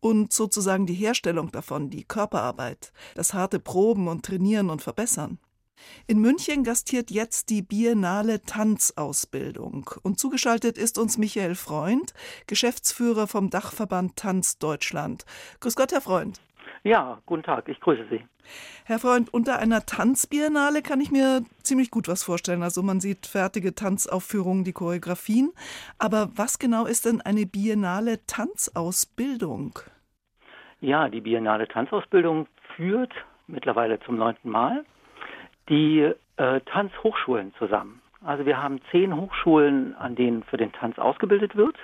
und 0.01 0.31
sozusagen 0.31 0.86
die 0.86 0.93
Herstellung 0.93 1.51
davon, 1.51 1.89
die 1.89 2.05
Körperarbeit, 2.05 2.93
das 3.15 3.34
harte 3.34 3.60
Proben 3.60 4.08
und 4.08 4.25
Trainieren 4.25 4.69
und 4.69 4.81
Verbessern. 4.81 5.39
In 6.08 6.19
München 6.19 6.63
gastiert 6.63 7.12
jetzt 7.12 7.50
die 7.50 7.62
Biennale 7.62 8.41
Tanzausbildung. 8.41 9.89
Und 10.03 10.19
zugeschaltet 10.19 10.77
ist 10.77 10.98
uns 10.98 11.17
Michael 11.17 11.55
Freund, 11.55 12.13
Geschäftsführer 12.48 13.27
vom 13.27 13.50
Dachverband 13.50 14.15
Tanz 14.15 14.58
Deutschland. 14.58 15.25
Grüß 15.60 15.75
Gott, 15.75 15.91
Herr 15.91 16.01
Freund. 16.01 16.41
Ja, 16.83 17.19
guten 17.25 17.43
Tag, 17.43 17.67
ich 17.67 17.79
grüße 17.79 18.05
Sie. 18.09 18.24
Herr 18.86 19.00
Freund, 19.00 19.33
unter 19.33 19.59
einer 19.59 19.86
Tanzbiennale 19.86 20.81
kann 20.81 21.01
ich 21.01 21.12
mir 21.12 21.43
ziemlich 21.62 21.91
gut 21.91 22.07
was 22.07 22.24
vorstellen. 22.24 22.63
Also 22.63 22.81
man 22.81 23.00
sieht 23.00 23.27
fertige 23.27 23.75
Tanzaufführungen, 23.75 24.63
die 24.63 24.71
Choreografien. 24.71 25.51
Aber 25.98 26.29
was 26.36 26.57
genau 26.57 26.86
ist 26.86 27.05
denn 27.05 27.21
eine 27.21 27.45
Biennale 27.45 28.25
Tanzausbildung? 28.25 29.79
Ja, 30.79 31.09
die 31.09 31.21
Biennale 31.21 31.67
Tanzausbildung 31.67 32.48
führt 32.75 33.13
mittlerweile 33.48 34.00
zum 34.00 34.17
neunten 34.17 34.50
Mal 34.50 34.86
die 35.67 36.12
äh, 36.38 36.62
Tanzhochschulen 36.62 37.53
zusammen. 37.59 38.01
Also 38.24 38.45
wir 38.45 38.62
haben 38.62 38.79
zehn 38.91 39.15
Hochschulen, 39.15 39.95
an 39.95 40.15
denen 40.15 40.43
für 40.43 40.57
den 40.57 40.71
Tanz 40.71 40.98
ausgebildet 40.98 41.55
wird. 41.55 41.75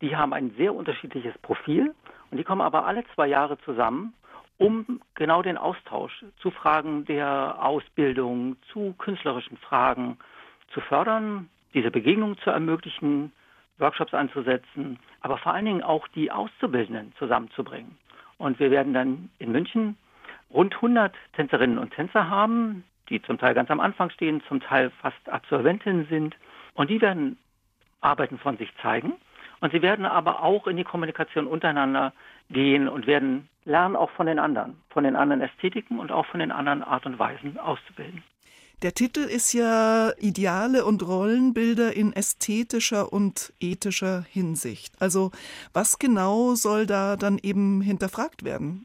Die 0.00 0.16
haben 0.16 0.32
ein 0.32 0.52
sehr 0.56 0.74
unterschiedliches 0.74 1.36
Profil 1.38 1.94
und 2.32 2.38
die 2.38 2.44
kommen 2.44 2.62
aber 2.62 2.86
alle 2.86 3.04
zwei 3.14 3.26
Jahre 3.26 3.58
zusammen, 3.58 4.14
um 4.56 5.02
genau 5.14 5.42
den 5.42 5.58
Austausch 5.58 6.24
zu 6.38 6.50
Fragen 6.50 7.04
der 7.04 7.62
Ausbildung, 7.62 8.56
zu 8.72 8.94
künstlerischen 8.94 9.58
Fragen 9.58 10.16
zu 10.72 10.80
fördern, 10.80 11.50
diese 11.74 11.90
Begegnung 11.90 12.38
zu 12.38 12.48
ermöglichen, 12.48 13.32
Workshops 13.78 14.14
anzusetzen, 14.14 14.98
aber 15.20 15.36
vor 15.36 15.52
allen 15.52 15.66
Dingen 15.66 15.82
auch 15.82 16.08
die 16.08 16.30
Auszubildenden 16.30 17.12
zusammenzubringen. 17.18 17.98
Und 18.38 18.58
wir 18.58 18.70
werden 18.70 18.94
dann 18.94 19.28
in 19.38 19.52
München 19.52 19.98
rund 20.50 20.74
100 20.76 21.14
Tänzerinnen 21.34 21.76
und 21.76 21.92
Tänzer 21.92 22.30
haben, 22.30 22.84
die 23.10 23.20
zum 23.20 23.38
Teil 23.38 23.52
ganz 23.52 23.70
am 23.70 23.80
Anfang 23.80 24.08
stehen, 24.08 24.42
zum 24.48 24.60
Teil 24.60 24.90
fast 25.02 25.28
Absolventinnen 25.28 26.06
sind. 26.08 26.34
Und 26.74 26.88
die 26.88 27.00
werden 27.02 27.36
Arbeiten 28.00 28.38
von 28.38 28.56
sich 28.56 28.72
zeigen. 28.80 29.14
Und 29.62 29.70
sie 29.70 29.80
werden 29.80 30.04
aber 30.04 30.42
auch 30.42 30.66
in 30.66 30.76
die 30.76 30.82
Kommunikation 30.82 31.46
untereinander 31.46 32.12
gehen 32.50 32.88
und 32.88 33.06
werden 33.06 33.48
lernen 33.64 33.94
auch 33.94 34.10
von 34.10 34.26
den 34.26 34.40
anderen, 34.40 34.76
von 34.90 35.04
den 35.04 35.14
anderen 35.14 35.40
Ästhetiken 35.40 36.00
und 36.00 36.10
auch 36.10 36.26
von 36.26 36.40
den 36.40 36.50
anderen 36.50 36.82
Art 36.82 37.06
und 37.06 37.16
Weisen 37.20 37.56
auszubilden. 37.58 38.24
Der 38.82 38.92
Titel 38.92 39.20
ist 39.20 39.52
ja 39.52 40.10
Ideale 40.18 40.84
und 40.84 41.06
Rollenbilder 41.06 41.94
in 41.94 42.12
ästhetischer 42.12 43.12
und 43.12 43.52
ethischer 43.60 44.24
Hinsicht. 44.28 45.00
Also 45.00 45.30
was 45.72 46.00
genau 46.00 46.56
soll 46.56 46.86
da 46.86 47.14
dann 47.14 47.38
eben 47.40 47.82
hinterfragt 47.82 48.44
werden? 48.44 48.84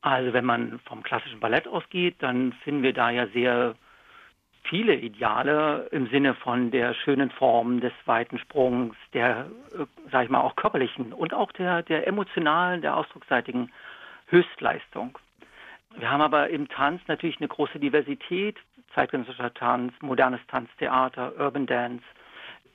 Also 0.00 0.32
wenn 0.32 0.44
man 0.44 0.80
vom 0.80 1.04
klassischen 1.04 1.38
Ballett 1.38 1.68
ausgeht, 1.68 2.16
dann 2.18 2.54
finden 2.64 2.82
wir 2.82 2.92
da 2.92 3.10
ja 3.10 3.28
sehr 3.28 3.76
viele 4.72 4.94
Ideale 4.94 5.86
im 5.90 6.06
Sinne 6.06 6.32
von 6.32 6.70
der 6.70 6.94
schönen 6.94 7.28
Form, 7.28 7.82
des 7.82 7.92
weiten 8.06 8.38
Sprungs, 8.38 8.96
der, 9.12 9.50
äh, 9.78 9.84
sag 10.10 10.24
ich 10.24 10.30
mal, 10.30 10.40
auch 10.40 10.56
körperlichen 10.56 11.12
und 11.12 11.34
auch 11.34 11.52
der, 11.52 11.82
der 11.82 12.06
emotionalen, 12.06 12.80
der 12.80 12.96
ausdrucksseitigen 12.96 13.70
Höchstleistung. 14.28 15.18
Wir 15.98 16.10
haben 16.10 16.22
aber 16.22 16.48
im 16.48 16.70
Tanz 16.70 17.02
natürlich 17.06 17.38
eine 17.38 17.48
große 17.48 17.78
Diversität, 17.80 18.56
zeitgenössischer 18.94 19.52
Tanz, 19.52 19.92
modernes 20.00 20.40
Tanztheater, 20.48 21.34
Urban 21.38 21.66
Dance, 21.66 22.04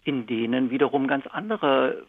in 0.04 0.28
denen 0.28 0.70
wiederum 0.70 1.08
ganz 1.08 1.26
andere 1.26 2.06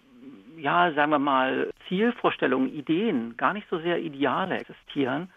ja, 0.59 0.93
sagen 0.93 1.13
wir 1.13 1.21
mal, 1.21 1.71
Zielvorstellungen, 1.87 2.75
Ideen, 2.75 3.37
gar 3.37 3.55
nicht 3.55 3.69
so 3.71 3.79
sehr 3.79 4.01
Ideale 4.01 4.59
existieren. 4.59 5.31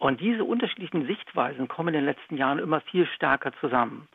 Und 0.00 0.20
diese 0.20 0.44
unterschiedlichen 0.44 1.06
Sichtweisen 1.06 1.68
kommen 1.68 1.88
in 1.88 2.00
den 2.00 2.04
letzten 2.06 2.38
Jahren 2.38 2.58
immer 2.58 2.80
viel 2.80 3.06
stärker 3.14 3.52
zusammen. 3.60 4.08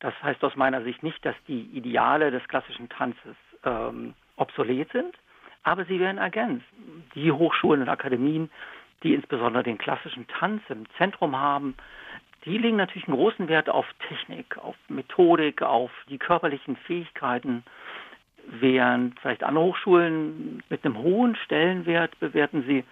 Das 0.00 0.12
heißt 0.20 0.42
aus 0.42 0.56
meiner 0.56 0.82
Sicht 0.82 1.04
nicht, 1.04 1.24
dass 1.24 1.36
die 1.46 1.62
Ideale 1.72 2.32
des 2.32 2.46
klassischen 2.48 2.88
Tanzes 2.88 3.36
ähm, 3.64 4.14
obsolet 4.36 4.90
sind, 4.90 5.16
aber 5.62 5.84
sie 5.84 6.00
werden 6.00 6.18
ergänzt. 6.18 6.66
Die 7.14 7.30
Hochschulen 7.30 7.82
und 7.82 7.88
Akademien, 7.88 8.50
die 9.04 9.14
insbesondere 9.14 9.62
den 9.62 9.78
klassischen 9.78 10.26
Tanz 10.26 10.60
im 10.70 10.86
Zentrum 10.98 11.36
haben, 11.36 11.76
die 12.44 12.58
legen 12.58 12.76
natürlich 12.76 13.06
einen 13.06 13.16
großen 13.16 13.48
Wert 13.48 13.68
auf 13.68 13.86
Technik, 14.08 14.58
auf 14.58 14.74
Methodik, 14.88 15.62
auf 15.62 15.92
die 16.08 16.18
körperlichen 16.18 16.76
Fähigkeiten 16.76 17.62
während 18.44 19.18
vielleicht 19.20 19.44
andere 19.44 19.66
Hochschulen 19.66 20.64
mit 20.68 20.84
einem 20.84 20.98
hohen 20.98 21.36
Stellenwert 21.36 22.18
bewerten 22.18 22.64
sie 22.66 22.84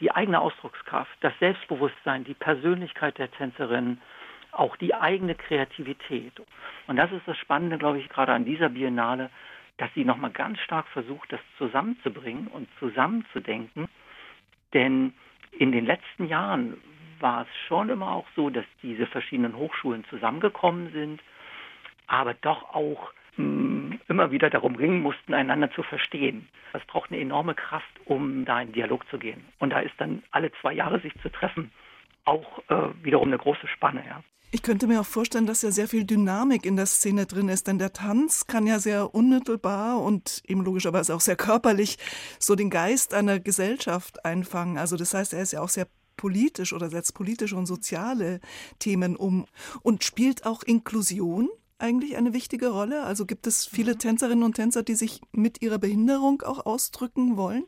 die 0.00 0.10
eigene 0.10 0.40
Ausdruckskraft, 0.40 1.10
das 1.20 1.32
Selbstbewusstsein, 1.38 2.24
die 2.24 2.34
Persönlichkeit 2.34 3.18
der 3.18 3.30
Tänzerin, 3.30 4.00
auch 4.52 4.76
die 4.76 4.94
eigene 4.94 5.34
Kreativität. 5.34 6.32
Und 6.86 6.96
das 6.96 7.12
ist 7.12 7.26
das 7.26 7.36
Spannende, 7.38 7.78
glaube 7.78 7.98
ich, 7.98 8.08
gerade 8.08 8.32
an 8.32 8.44
dieser 8.44 8.70
Biennale, 8.70 9.30
dass 9.76 9.92
sie 9.94 10.04
nochmal 10.04 10.30
ganz 10.30 10.58
stark 10.60 10.88
versucht, 10.88 11.32
das 11.32 11.40
zusammenzubringen 11.58 12.48
und 12.48 12.68
zusammenzudenken. 12.78 13.88
Denn 14.74 15.14
in 15.52 15.72
den 15.72 15.86
letzten 15.86 16.26
Jahren 16.26 16.76
war 17.20 17.42
es 17.42 17.48
schon 17.66 17.90
immer 17.90 18.10
auch 18.10 18.26
so, 18.34 18.50
dass 18.50 18.64
diese 18.82 19.06
verschiedenen 19.06 19.56
Hochschulen 19.56 20.04
zusammengekommen 20.06 20.92
sind, 20.92 21.22
aber 22.06 22.34
doch 22.34 22.74
auch 22.74 23.12
immer 23.36 24.30
wieder 24.30 24.50
darum 24.50 24.76
ringen 24.76 25.02
mussten, 25.02 25.34
einander 25.34 25.70
zu 25.72 25.82
verstehen. 25.82 26.48
Es 26.72 26.84
braucht 26.86 27.10
eine 27.10 27.20
enorme 27.20 27.54
Kraft, 27.54 28.00
um 28.04 28.44
da 28.44 28.60
in 28.60 28.72
Dialog 28.72 29.08
zu 29.08 29.18
gehen. 29.18 29.44
Und 29.58 29.70
da 29.70 29.80
ist 29.80 29.94
dann 29.98 30.22
alle 30.30 30.50
zwei 30.60 30.72
Jahre 30.72 31.00
sich 31.00 31.12
zu 31.22 31.30
treffen 31.30 31.70
auch 32.24 32.58
äh, 32.68 33.04
wiederum 33.04 33.28
eine 33.28 33.38
große 33.38 33.66
Spanne. 33.66 34.04
Ja. 34.06 34.22
Ich 34.52 34.62
könnte 34.62 34.86
mir 34.86 35.00
auch 35.00 35.06
vorstellen, 35.06 35.46
dass 35.46 35.62
ja 35.62 35.70
sehr 35.70 35.86
viel 35.86 36.04
Dynamik 36.04 36.66
in 36.66 36.76
der 36.76 36.86
Szene 36.86 37.26
drin 37.26 37.48
ist, 37.48 37.68
denn 37.68 37.78
der 37.78 37.92
Tanz 37.92 38.46
kann 38.46 38.66
ja 38.66 38.78
sehr 38.78 39.14
unmittelbar 39.14 40.00
und 40.00 40.42
eben 40.46 40.64
logischerweise 40.64 41.14
auch 41.14 41.20
sehr 41.20 41.36
körperlich 41.36 41.98
so 42.38 42.56
den 42.56 42.70
Geist 42.70 43.14
einer 43.14 43.38
Gesellschaft 43.38 44.24
einfangen. 44.24 44.76
Also 44.76 44.96
das 44.96 45.14
heißt, 45.14 45.34
er 45.34 45.42
ist 45.42 45.52
ja 45.52 45.60
auch 45.60 45.68
sehr 45.68 45.86
politisch 46.16 46.72
oder 46.72 46.90
setzt 46.90 47.14
politische 47.14 47.56
und 47.56 47.66
soziale 47.66 48.40
Themen 48.78 49.16
um 49.16 49.46
und 49.82 50.04
spielt 50.04 50.44
auch 50.44 50.62
Inklusion 50.64 51.48
eigentlich 51.80 52.16
eine 52.16 52.32
wichtige 52.32 52.68
Rolle? 52.68 53.04
Also 53.04 53.26
gibt 53.26 53.46
es 53.46 53.66
viele 53.66 53.94
mhm. 53.94 53.98
Tänzerinnen 53.98 54.44
und 54.44 54.54
Tänzer, 54.54 54.82
die 54.82 54.94
sich 54.94 55.20
mit 55.32 55.62
ihrer 55.62 55.78
Behinderung 55.78 56.42
auch 56.42 56.64
ausdrücken 56.66 57.36
wollen? 57.36 57.64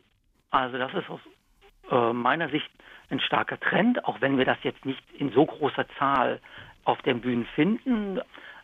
Also 0.51 0.77
das 0.77 0.93
ist 0.93 1.09
aus 1.09 1.19
äh, 1.91 2.13
meiner 2.13 2.49
Sicht 2.49 2.69
ein 3.09 3.19
starker 3.19 3.59
Trend, 3.59 4.05
auch 4.05 4.21
wenn 4.21 4.37
wir 4.37 4.45
das 4.45 4.57
jetzt 4.63 4.85
nicht 4.85 5.03
in 5.17 5.31
so 5.31 5.45
großer 5.45 5.85
Zahl 5.97 6.39
auf 6.85 7.01
den 7.01 7.21
Bühnen 7.21 7.45
finden. 7.55 8.19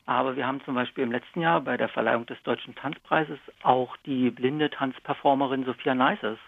Aber 0.05 0.35
wir 0.35 0.47
haben 0.47 0.61
zum 0.65 0.73
Beispiel 0.73 1.03
im 1.03 1.11
letzten 1.11 1.41
Jahr 1.41 1.61
bei 1.61 1.77
der 1.77 1.89
Verleihung 1.89 2.25
des 2.25 2.41
Deutschen 2.43 2.75
Tanzpreises 2.75 3.39
auch 3.61 3.95
die 4.05 4.31
blinde 4.31 4.69
Tanzperformerin 4.69 5.65
Sophia 5.65 5.93
Neises 5.93 6.39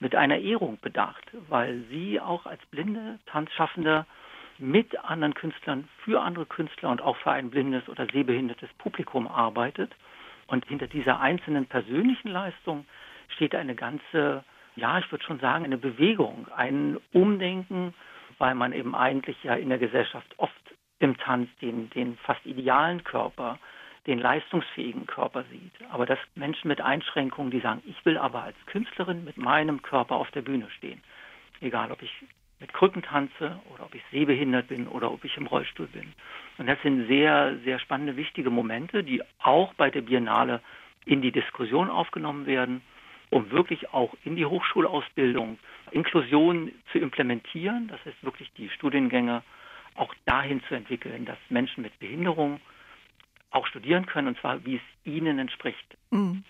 mit 0.00 0.14
einer 0.14 0.38
Ehrung 0.38 0.78
bedacht, 0.80 1.24
weil 1.48 1.82
sie 1.90 2.20
auch 2.20 2.44
als 2.44 2.64
blinde 2.66 3.18
Tanzschaffende 3.26 4.04
mit 4.58 4.98
anderen 5.04 5.34
Künstlern, 5.34 5.88
für 6.04 6.20
andere 6.22 6.46
Künstler 6.46 6.90
und 6.90 7.02
auch 7.02 7.16
für 7.18 7.30
ein 7.30 7.50
blindes 7.50 7.88
oder 7.88 8.06
sehbehindertes 8.06 8.72
Publikum 8.78 9.26
arbeitet. 9.26 9.94
Und 10.46 10.66
hinter 10.66 10.86
dieser 10.86 11.20
einzelnen 11.20 11.66
persönlichen 11.66 12.28
Leistung 12.28 12.86
steht 13.28 13.54
eine 13.54 13.74
ganze, 13.74 14.44
ja, 14.76 14.98
ich 14.98 15.10
würde 15.10 15.24
schon 15.24 15.40
sagen, 15.40 15.64
eine 15.64 15.78
Bewegung, 15.78 16.46
ein 16.54 16.98
Umdenken, 17.12 17.94
weil 18.38 18.54
man 18.54 18.72
eben 18.72 18.94
eigentlich 18.94 19.42
ja 19.42 19.54
in 19.54 19.68
der 19.68 19.78
Gesellschaft 19.78 20.34
oft 20.36 20.54
im 20.98 21.16
Tanz 21.18 21.48
den, 21.60 21.90
den 21.90 22.16
fast 22.18 22.44
idealen 22.46 23.04
Körper, 23.04 23.58
den 24.06 24.18
leistungsfähigen 24.18 25.06
Körper 25.06 25.44
sieht. 25.50 25.72
Aber 25.90 26.06
dass 26.06 26.18
Menschen 26.34 26.68
mit 26.68 26.80
Einschränkungen, 26.80 27.50
die 27.50 27.60
sagen, 27.60 27.82
ich 27.86 28.04
will 28.06 28.18
aber 28.18 28.44
als 28.44 28.56
Künstlerin 28.66 29.24
mit 29.24 29.36
meinem 29.36 29.82
Körper 29.82 30.16
auf 30.16 30.30
der 30.30 30.42
Bühne 30.42 30.70
stehen. 30.70 31.02
Egal, 31.60 31.90
ob 31.90 32.02
ich 32.02 32.12
mit 32.60 32.72
Krücken 32.72 33.02
tanze 33.02 33.60
oder 33.72 33.84
ob 33.84 33.94
ich 33.94 34.02
sehbehindert 34.10 34.68
bin 34.68 34.88
oder 34.88 35.12
ob 35.12 35.24
ich 35.24 35.36
im 35.36 35.46
Rollstuhl 35.46 35.88
bin. 35.88 36.12
Und 36.58 36.66
das 36.66 36.80
sind 36.82 37.06
sehr, 37.06 37.58
sehr 37.64 37.78
spannende, 37.78 38.16
wichtige 38.16 38.50
Momente, 38.50 39.04
die 39.04 39.22
auch 39.38 39.74
bei 39.74 39.90
der 39.90 40.02
Biennale 40.02 40.60
in 41.04 41.22
die 41.22 41.32
Diskussion 41.32 41.90
aufgenommen 41.90 42.46
werden, 42.46 42.82
um 43.30 43.50
wirklich 43.50 43.92
auch 43.92 44.14
in 44.24 44.36
die 44.36 44.46
Hochschulausbildung 44.46 45.58
Inklusion 45.90 46.72
zu 46.92 46.98
implementieren. 46.98 47.88
Das 47.88 48.04
heißt 48.04 48.24
wirklich 48.24 48.50
die 48.54 48.70
Studiengänge 48.70 49.42
auch 49.94 50.14
dahin 50.24 50.62
zu 50.64 50.74
entwickeln, 50.74 51.24
dass 51.24 51.38
Menschen 51.48 51.82
mit 51.82 51.98
Behinderung 51.98 52.60
auch 53.50 53.66
studieren 53.66 54.06
können, 54.06 54.28
und 54.28 54.38
zwar 54.38 54.64
wie 54.64 54.76
es 54.76 54.82
ihnen 55.04 55.38
entspricht. 55.38 55.96
Mhm. 56.10 56.44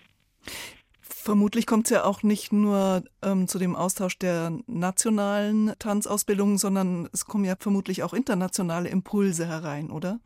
Vermutlich 1.27 1.67
kommt 1.67 1.87
es 1.87 1.89
ja 1.89 2.05
auch 2.05 2.23
nicht 2.23 2.53
nur 2.53 3.03
ähm, 3.21 3.49
zu 3.49 3.59
dem 3.59 3.75
Austausch 3.75 4.17
der 4.17 4.49
nationalen 4.65 5.73
Tanzausbildungen, 5.77 6.57
sondern 6.57 7.09
es 7.11 7.25
kommen 7.25 7.43
ja 7.43 7.55
vermutlich 7.59 8.01
auch 8.01 8.13
internationale 8.13 8.87
Impulse 8.87 9.45
herein, 9.45 9.91
oder? 9.91 10.19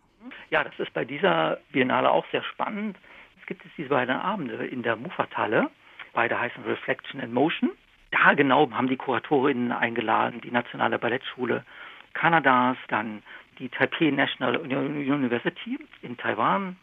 Ja, 0.51 0.63
das 0.63 0.73
ist 0.77 0.93
bei 0.93 1.03
dieser 1.03 1.57
Biennale 1.71 2.11
auch 2.11 2.23
sehr 2.31 2.43
spannend. 2.43 2.97
Es 3.39 3.47
gibt 3.47 3.65
jetzt 3.65 3.75
diese 3.79 3.89
beiden 3.89 4.15
Abende 4.15 4.63
in 4.67 4.83
der 4.83 4.95
Muffathalle. 4.95 5.71
Beide 6.13 6.39
heißen 6.39 6.63
Reflection 6.65 7.19
and 7.19 7.33
Motion. 7.33 7.71
Da 8.11 8.35
genau 8.35 8.69
haben 8.69 8.87
die 8.87 8.97
Kuratorinnen 8.97 9.71
eingeladen, 9.71 10.39
die 10.41 10.51
Nationale 10.51 10.99
Ballettschule 10.99 11.65
Kanadas, 12.13 12.77
dann 12.89 13.23
die 13.57 13.69
Taipei 13.69 14.11
National 14.11 14.55
University 14.57 15.79
in 16.03 16.15
Taiwan 16.17 16.75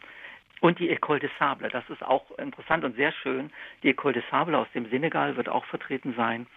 und 0.61 0.79
die 0.79 0.89
École 0.89 1.19
des 1.19 1.31
Sable. 1.39 1.69
Das 1.69 1.89
ist 1.89 2.03
auch 2.03 2.37
interessant 2.37 2.83
und 2.83 2.95
sehr 2.95 3.11
schön. 3.11 3.51
Die 3.83 3.93
École 3.93 4.13
des 4.13 4.23
Sable 4.29 4.57
aus 4.57 4.67
dem 4.73 4.89
Senegal 4.89 5.37
wird 5.37 5.49
auch 5.49 5.65
vertreten 5.65 6.13
sein. 6.15 6.47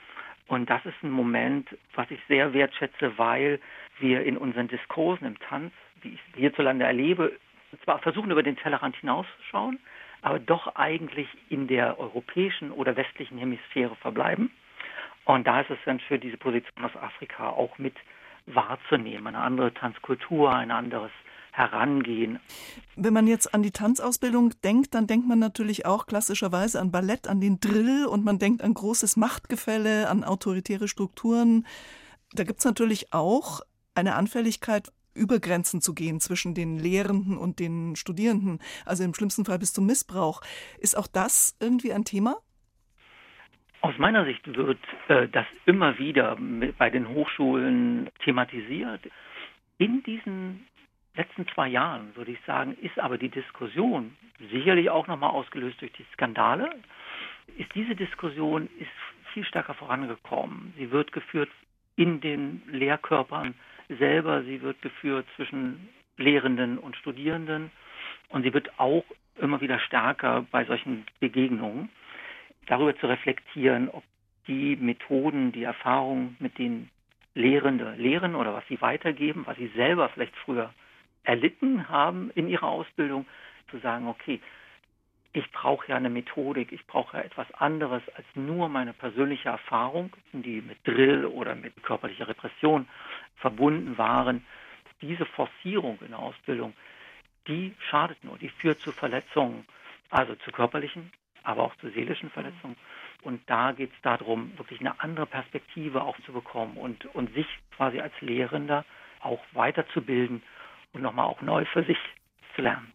Und 0.49 0.69
das 0.69 0.85
ist 0.85 1.03
ein 1.03 1.11
Moment, 1.11 1.69
was 1.95 2.11
ich 2.11 2.21
sehr 2.29 2.53
wertschätze, 2.53 3.17
weil 3.17 3.61
wir 4.01 4.25
in 4.25 4.37
unseren 4.37 4.69
Diskursen 4.69 5.27
im 5.27 5.39
Tanz, 5.39 5.73
wie 6.03 6.15
ich 6.15 6.21
hierzulande 6.35 6.85
erlebe, 6.85 7.33
zwar 7.85 8.01
versuchen 8.01 8.31
über 8.31 8.43
den 8.43 8.57
Tellerrand 8.57 8.97
hinauszuschauen, 8.97 9.79
aber 10.21 10.39
doch 10.39 10.75
eigentlich 10.77 11.29
in 11.49 11.69
der 11.69 11.99
europäischen 11.99 12.71
oder 12.71 12.97
westlichen 12.97 13.39
Hemisphäre 13.39 13.97
verbleiben. 13.97 14.51
Und 15.25 15.47
da 15.47 15.61
ist 15.61 15.71
es 15.71 15.79
dann 15.85 16.01
für 16.01 16.19
diese 16.19 16.37
Position 16.37 16.85
aus 16.85 16.97
Afrika 16.97 17.49
auch 17.49 17.79
mit 17.79 17.95
wahrzunehmen, 18.47 19.29
eine 19.29 19.39
andere 19.39 19.73
Tanzkultur, 19.73 20.53
ein 20.53 20.71
anderes 20.71 21.13
Herangehen. 21.53 22.41
Wenn 22.97 23.13
man 23.13 23.27
jetzt 23.27 23.55
an 23.55 23.63
die 23.63 23.71
Tanzausbildung 23.71 24.55
denkt, 24.65 24.95
dann 24.95 25.07
denkt 25.07 25.29
man 25.29 25.39
natürlich 25.39 25.85
auch 25.85 26.07
klassischerweise 26.07 26.81
an 26.81 26.91
Ballett, 26.91 27.29
an 27.29 27.41
den 27.41 27.61
Drill 27.61 28.07
und 28.07 28.25
man 28.25 28.39
denkt 28.39 28.63
an 28.63 28.73
großes 28.73 29.19
Machtgefälle, 29.19 30.09
an 30.09 30.25
autoritäre 30.25 30.89
Strukturen. 30.89 31.67
Da 32.33 32.45
gibt 32.45 32.61
es 32.61 32.65
natürlich 32.65 33.13
auch 33.13 33.61
eine 33.95 34.15
Anfälligkeit, 34.15 34.91
über 35.15 35.41
Grenzen 35.41 35.83
zu 35.83 35.95
gehen 35.95 36.21
zwischen 36.21 36.55
den 36.55 36.79
Lehrenden 36.79 37.37
und 37.37 37.59
den 37.59 37.97
Studierenden, 37.97 38.59
also 38.87 39.05
im 39.05 39.13
schlimmsten 39.13 39.45
Fall 39.45 39.59
bis 39.59 39.75
zum 39.75 39.85
Missbrauch. 39.85 40.41
Ist 40.81 40.97
auch 40.97 41.07
das 41.07 41.55
irgendwie 41.61 41.93
ein 41.93 42.05
Thema? 42.05 42.37
Aus 43.83 43.99
meiner 43.99 44.25
Sicht 44.25 44.47
wird 44.57 44.79
äh, 45.09 45.29
das 45.29 45.45
immer 45.67 45.99
wieder 45.99 46.39
bei 46.79 46.89
den 46.89 47.09
Hochschulen 47.09 48.09
thematisiert. 48.25 49.01
In 49.79 50.03
diesen 50.05 50.67
letzten 51.15 51.47
zwei 51.49 51.69
Jahren, 51.69 52.15
würde 52.17 52.33
ich 52.33 52.41
sagen, 52.47 52.77
ist 52.81 52.99
aber 52.99 53.19
die 53.19 53.29
Diskussion 53.29 54.17
sicherlich 54.51 54.91
auch 54.91 55.07
nochmal 55.07 55.31
ausgelöst 55.31 55.81
durch 55.81 55.93
die 55.93 56.07
Skandale, 56.15 56.71
ist 57.59 57.75
diese 57.75 57.95
Diskussion 57.95 58.69
ist 58.79 58.91
viel 59.33 59.45
stärker 59.45 59.75
vorangekommen. 59.75 60.75
Sie 60.77 60.91
wird 60.91 61.13
geführt 61.13 61.51
in 61.97 62.21
den 62.21 62.63
Lehrkörpern 62.69 63.55
selber, 63.89 64.43
sie 64.45 64.63
wird 64.63 64.81
geführt 64.83 65.27
zwischen 65.37 65.89
Lehrenden 66.17 66.79
und 66.79 66.97
Studierenden 66.97 67.71
und 68.29 68.43
sie 68.43 68.55
wird 68.55 68.79
auch 68.79 69.05
immer 69.41 69.61
wieder 69.61 69.79
stärker 69.81 70.47
bei 70.51 70.65
solchen 70.65 71.05
Begegnungen 71.21 71.91
darüber 72.67 72.97
zu 72.97 73.07
reflektieren, 73.07 73.89
ob 73.89 74.05
die 74.47 74.77
Methoden, 74.77 75.53
die 75.53 75.65
Erfahrungen, 75.65 76.37
mit 76.39 76.59
denen 76.59 76.91
Lehrende 77.35 77.95
lehren 77.97 78.35
oder 78.35 78.55
was 78.55 78.67
sie 78.69 78.81
weitergeben, 78.81 79.43
was 79.47 79.57
sie 79.57 79.69
selber 79.69 80.09
vielleicht 80.11 80.37
früher 80.37 80.73
erlitten 81.25 81.89
haben 81.89 82.31
in 82.35 82.49
ihrer 82.49 82.69
Ausbildung, 82.69 83.27
zu 83.71 83.79
sagen, 83.79 84.09
okay, 84.09 84.41
ich 85.33 85.51
brauche 85.51 85.89
ja 85.89 85.97
eine 85.97 86.11
Methodik, 86.11 86.73
ich 86.73 86.87
brauche 86.87 87.17
ja 87.17 87.23
etwas 87.23 87.51
anderes 87.55 88.03
als 88.15 88.27
nur 88.35 88.69
meine 88.69 88.93
persönliche 88.93 89.49
Erfahrung, 89.49 90.15
die 90.33 90.61
mit 90.61 90.87
Drill 90.87 91.25
oder 91.25 91.55
mit 91.55 91.83
körperlicher 91.83 92.29
Repression 92.29 92.87
verbunden 93.37 93.97
waren. 93.97 94.45
Diese 95.01 95.25
Forcierung 95.25 95.99
in 96.03 96.09
der 96.09 96.19
Ausbildung, 96.19 96.75
die 97.49 97.75
schadet 97.89 98.23
nur, 98.23 98.39
die 98.39 98.51
führt 98.51 98.81
zu 98.81 98.93
Verletzungen, 98.93 99.67
also 100.11 100.35
zu 100.37 100.53
körperlichen, 100.53 101.11
aber 101.43 101.63
auch 101.63 101.75
zu 101.77 101.89
seelischen 101.89 102.31
Verletzungen. 102.31 102.77
Und 103.23 103.41
da 103.49 103.73
geht 103.73 103.93
es 103.93 104.01
darum, 104.03 104.57
wirklich 104.59 104.81
eine 104.81 105.01
andere 105.01 105.27
Perspektive 105.27 106.03
auch 106.03 106.19
zu 106.27 106.33
bekommen 106.33 106.77
und, 106.77 107.07
und 107.15 107.33
sich 107.35 107.47
quasi 107.75 108.01
als 108.01 108.13
Lehrender 108.21 108.85
auch 109.21 109.43
weiterzubilden 109.53 110.43
und 110.93 111.03
nochmal 111.03 111.27
auch 111.27 111.41
neu 111.43 111.65
für 111.67 111.85
sich 111.85 111.99
zu 112.55 112.63
lernen. 112.63 112.93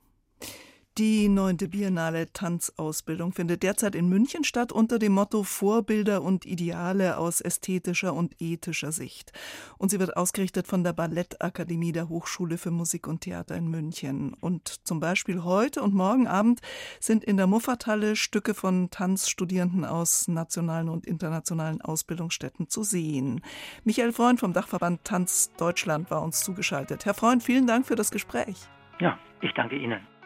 Die 0.97 1.29
neunte 1.29 1.67
Biennale 1.67 2.25
Tanzausbildung 2.33 3.31
findet 3.31 3.61
derzeit 3.61 3.93
in 3.93 4.09
München 4.09 4.43
statt 4.43 4.71
unter 4.71 4.97
dem 4.97 5.11
Motto 5.11 5.43
Vorbilder 5.43 6.23
und 6.23 6.43
Ideale 6.47 7.19
aus 7.19 7.39
ästhetischer 7.39 8.15
und 8.15 8.41
ethischer 8.41 8.91
Sicht. 8.91 9.31
Und 9.77 9.91
sie 9.91 9.99
wird 9.99 10.17
ausgerichtet 10.17 10.65
von 10.65 10.83
der 10.83 10.93
Ballettakademie 10.93 11.91
der 11.91 12.09
Hochschule 12.09 12.57
für 12.57 12.71
Musik 12.71 13.05
und 13.05 13.21
Theater 13.21 13.55
in 13.55 13.67
München. 13.67 14.33
Und 14.41 14.87
zum 14.87 14.99
Beispiel 14.99 15.43
heute 15.43 15.83
und 15.83 15.93
morgen 15.93 16.25
Abend 16.25 16.61
sind 16.99 17.23
in 17.23 17.37
der 17.37 17.45
Muffathalle 17.45 18.15
Stücke 18.15 18.55
von 18.55 18.89
Tanzstudierenden 18.89 19.85
aus 19.85 20.27
nationalen 20.27 20.89
und 20.89 21.05
internationalen 21.05 21.79
Ausbildungsstätten 21.79 22.69
zu 22.69 22.81
sehen. 22.81 23.41
Michael 23.83 24.13
Freund 24.13 24.39
vom 24.39 24.51
Dachverband 24.51 25.03
Tanz 25.03 25.51
Deutschland 25.59 26.09
war 26.09 26.23
uns 26.23 26.39
zugeschaltet. 26.39 27.05
Herr 27.05 27.13
Freund, 27.13 27.43
vielen 27.43 27.67
Dank 27.67 27.85
für 27.85 27.95
das 27.95 28.09
Gespräch. 28.09 28.57
Ja, 28.99 29.19
ich 29.41 29.53
danke 29.53 29.77
Ihnen. 29.77 30.16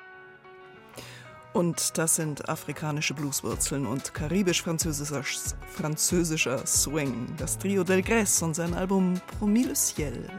Und 1.53 1.97
das 1.97 2.15
sind 2.15 2.47
afrikanische 2.47 3.13
Blueswurzeln 3.13 3.85
und 3.85 4.13
karibisch-französischer 4.13 5.23
französischer 5.75 6.65
Swing. 6.65 7.27
Das 7.37 7.57
Trio 7.57 7.83
Del 7.83 8.01
Grès 8.01 8.41
und 8.43 8.55
sein 8.55 8.73
Album 8.73 9.19
Promis 9.37 9.67
le 9.67 9.75
Ciel. 9.75 10.29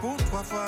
Pourquoi, 0.00 0.42
pourquoi 0.42 0.66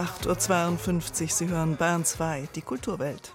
8.52 0.00 1.22
Uhr, 1.22 1.28
Sie 1.28 1.48
hören 1.48 1.76
Bayern 1.76 2.06
2, 2.06 2.48
die 2.54 2.62
Kulturwelt. 2.62 3.34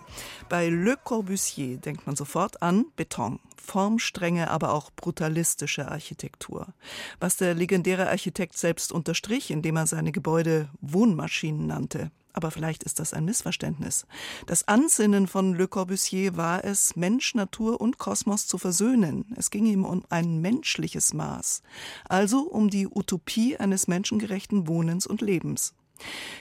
Bei 0.49 0.67
Le 0.67 0.97
Corbusier 0.97 1.77
denkt 1.77 2.07
man 2.07 2.15
sofort 2.15 2.63
an 2.63 2.85
Beton, 2.95 3.39
formstrenge, 3.55 4.49
aber 4.49 4.73
auch 4.73 4.89
brutalistische 4.95 5.91
Architektur. 5.91 6.73
Was 7.19 7.37
der 7.37 7.53
legendäre 7.53 8.09
Architekt 8.09 8.57
selbst 8.57 8.91
unterstrich, 8.91 9.51
indem 9.51 9.75
er 9.75 9.85
seine 9.85 10.11
Gebäude 10.11 10.67
Wohnmaschinen 10.81 11.67
nannte. 11.67 12.09
Aber 12.33 12.49
vielleicht 12.49 12.83
ist 12.83 12.99
das 12.99 13.13
ein 13.13 13.25
Missverständnis. 13.25 14.07
Das 14.47 14.67
Ansinnen 14.67 15.27
von 15.27 15.53
Le 15.53 15.67
Corbusier 15.67 16.35
war 16.35 16.65
es, 16.65 16.95
Mensch, 16.95 17.35
Natur 17.35 17.79
und 17.79 17.99
Kosmos 17.99 18.47
zu 18.47 18.57
versöhnen. 18.57 19.25
Es 19.37 19.51
ging 19.51 19.67
ihm 19.67 19.85
um 19.85 20.03
ein 20.09 20.41
menschliches 20.41 21.13
Maß, 21.13 21.61
also 22.09 22.39
um 22.39 22.71
die 22.71 22.87
Utopie 22.87 23.55
eines 23.55 23.87
menschengerechten 23.87 24.67
Wohnens 24.67 25.05
und 25.05 25.21
Lebens. 25.21 25.75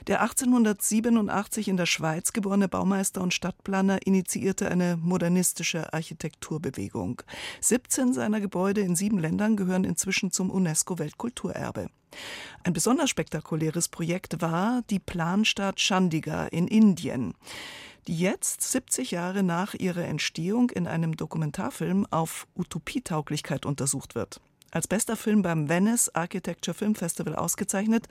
Der 0.07 0.23
1887 0.23 1.69
in 1.69 1.77
der 1.77 1.87
Schweiz 1.87 2.33
geborene 2.33 2.69
Baumeister 2.69 3.21
und 3.21 3.35
Stadtplaner 3.35 4.07
initiierte 4.07 4.71
eine 4.71 4.97
modernistische 5.01 5.93
Architekturbewegung. 5.93 7.23
17 7.61 8.13
seiner 8.13 8.41
Gebäude 8.41 8.81
in 8.81 8.97
sieben 8.97 9.19
Ländern 9.19 9.57
gehören 9.57 9.85
inzwischen 9.85 10.31
zum 10.31 10.51
UNESCO-Weltkulturerbe. 10.51 11.89
Ein 12.63 12.73
besonders 12.73 13.11
spektakuläres 13.11 13.89
Projekt 13.89 14.41
war 14.41 14.83
die 14.91 15.01
Planstadt 15.01 15.81
Chandigarh 15.81 16.49
in 16.49 16.69
Indien 16.69 17.35
die 18.07 18.19
jetzt, 18.19 18.61
70 18.63 19.13
Jahre 19.13 19.43
nach 19.43 19.75
ihrer 19.75 20.05
Entstehung, 20.05 20.71
in 20.71 20.87
einem 20.87 21.17
Dokumentarfilm 21.17 22.07
auf 22.11 22.47
Utopietauglichkeit 22.55 23.65
untersucht 23.67 24.15
wird. 24.15 24.41
Als 24.75 24.89
bester 24.89 25.15
Film 25.15 25.43
beim 25.43 25.69
Venice 25.69 26.13
Architecture 26.17 26.75
Film 26.75 26.97
Festival 26.97 27.37
ausgezeichnet, 27.37 28.09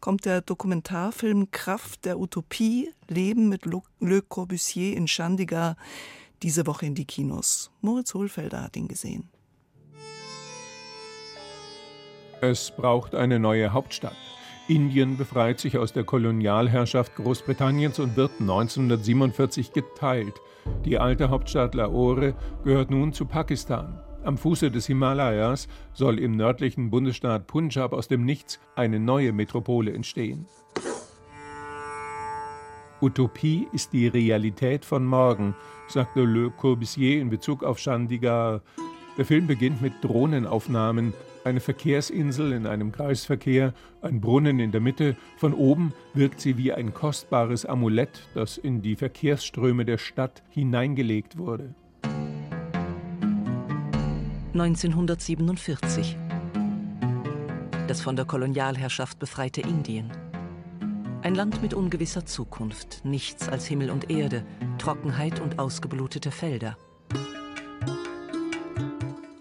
kommt 0.00 0.24
der 0.24 0.40
Dokumentarfilm 0.40 1.50
Kraft 1.50 2.06
der 2.06 2.18
Utopie 2.18 2.90
Leben 3.06 3.50
mit 3.50 3.66
Le 3.66 4.22
Corbusier 4.22 4.96
in 4.96 5.08
Chandigarh 5.08 5.76
diese 6.42 6.66
Woche 6.66 6.86
in 6.86 6.94
die 6.94 7.04
Kinos. 7.04 7.70
Moritz 7.82 8.14
Hohlfelder 8.14 8.62
hat 8.62 8.76
ihn 8.78 8.88
gesehen. 8.88 9.28
Es 12.40 12.70
braucht 12.70 13.14
eine 13.14 13.38
neue 13.38 13.74
Hauptstadt. 13.74 14.16
Indien 14.68 15.18
befreit 15.18 15.60
sich 15.60 15.76
aus 15.76 15.92
der 15.92 16.04
Kolonialherrschaft 16.04 17.14
Großbritanniens 17.16 17.98
und 17.98 18.16
wird 18.16 18.32
1947 18.40 19.74
geteilt. 19.74 20.40
Die 20.86 20.98
alte 20.98 21.28
Hauptstadt 21.28 21.74
Lahore 21.74 22.34
gehört 22.64 22.90
nun 22.90 23.12
zu 23.12 23.26
Pakistan. 23.26 24.00
Am 24.26 24.38
Fuße 24.38 24.72
des 24.72 24.88
Himalayas 24.88 25.68
soll 25.92 26.18
im 26.18 26.32
nördlichen 26.32 26.90
Bundesstaat 26.90 27.46
Punjab 27.46 27.92
aus 27.92 28.08
dem 28.08 28.24
Nichts 28.24 28.58
eine 28.74 28.98
neue 28.98 29.32
Metropole 29.32 29.92
entstehen. 29.92 30.46
Utopie 33.00 33.68
ist 33.72 33.92
die 33.92 34.08
Realität 34.08 34.84
von 34.84 35.06
morgen, 35.06 35.54
sagte 35.86 36.24
Le 36.24 36.50
Corbusier 36.50 37.20
in 37.20 37.30
Bezug 37.30 37.62
auf 37.62 37.78
Chandigarh. 37.78 38.62
Der 39.16 39.24
Film 39.24 39.46
beginnt 39.46 39.80
mit 39.80 39.92
Drohnenaufnahmen, 40.02 41.14
eine 41.44 41.60
Verkehrsinsel 41.60 42.50
in 42.50 42.66
einem 42.66 42.90
Kreisverkehr, 42.90 43.74
ein 44.02 44.20
Brunnen 44.20 44.58
in 44.58 44.72
der 44.72 44.80
Mitte, 44.80 45.14
von 45.36 45.54
oben 45.54 45.92
wirkt 46.14 46.40
sie 46.40 46.58
wie 46.58 46.72
ein 46.72 46.92
kostbares 46.92 47.64
Amulett, 47.64 48.28
das 48.34 48.58
in 48.58 48.82
die 48.82 48.96
Verkehrsströme 48.96 49.84
der 49.84 49.98
Stadt 49.98 50.42
hineingelegt 50.50 51.38
wurde. 51.38 51.76
1947. 54.60 56.16
Das 57.88 58.00
von 58.00 58.16
der 58.16 58.24
Kolonialherrschaft 58.24 59.18
befreite 59.18 59.60
Indien. 59.60 60.10
Ein 61.20 61.34
Land 61.34 61.60
mit 61.60 61.74
ungewisser 61.74 62.24
Zukunft, 62.24 63.04
nichts 63.04 63.50
als 63.50 63.66
Himmel 63.66 63.90
und 63.90 64.10
Erde, 64.10 64.46
Trockenheit 64.78 65.40
und 65.40 65.58
ausgeblutete 65.58 66.30
Felder. 66.30 66.78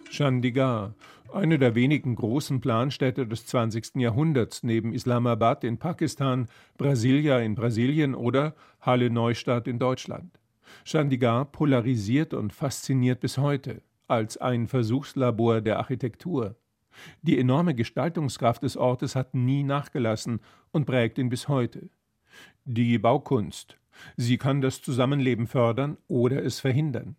Chandigarh, 0.10 0.94
eine 1.34 1.60
der 1.60 1.76
wenigen 1.76 2.16
großen 2.16 2.60
Planstädte 2.60 3.26
des 3.26 3.46
20. 3.46 3.96
Jahrhunderts 3.96 4.64
neben 4.64 4.92
Islamabad 4.92 5.64
in 5.64 5.78
Pakistan, 5.78 6.50
Brasilia 6.78 7.40
in 7.40 7.56
Brasilien 7.56 8.16
oder 8.16 8.54
Halle 8.82 9.10
Neustadt 9.10 9.70
in 9.70 9.80
Deutschland. 9.80 10.40
Chandigarh 10.84 11.46
polarisiert 11.46 12.34
und 12.34 12.52
fasziniert 12.52 13.22
bis 13.22 13.38
heute 13.38 13.82
als 14.08 14.38
ein 14.38 14.68
Versuchslabor 14.68 15.62
der 15.62 15.78
Architektur. 15.78 16.56
Die 17.22 17.40
enorme 17.40 17.76
Gestaltungskraft 17.76 18.64
des 18.64 18.78
Ortes 18.78 19.16
hat 19.16 19.34
nie 19.34 19.64
nachgelassen 19.64 20.40
und 20.72 20.86
prägt 20.86 21.18
ihn 21.18 21.30
bis 21.30 21.48
heute. 21.48 21.90
Die 22.64 22.98
Baukunst. 22.98 23.78
Sie 24.18 24.38
kann 24.38 24.62
das 24.62 24.82
Zusammenleben 24.82 25.48
fördern 25.48 25.98
oder 26.08 26.44
es 26.44 26.60
verhindern. 26.60 27.16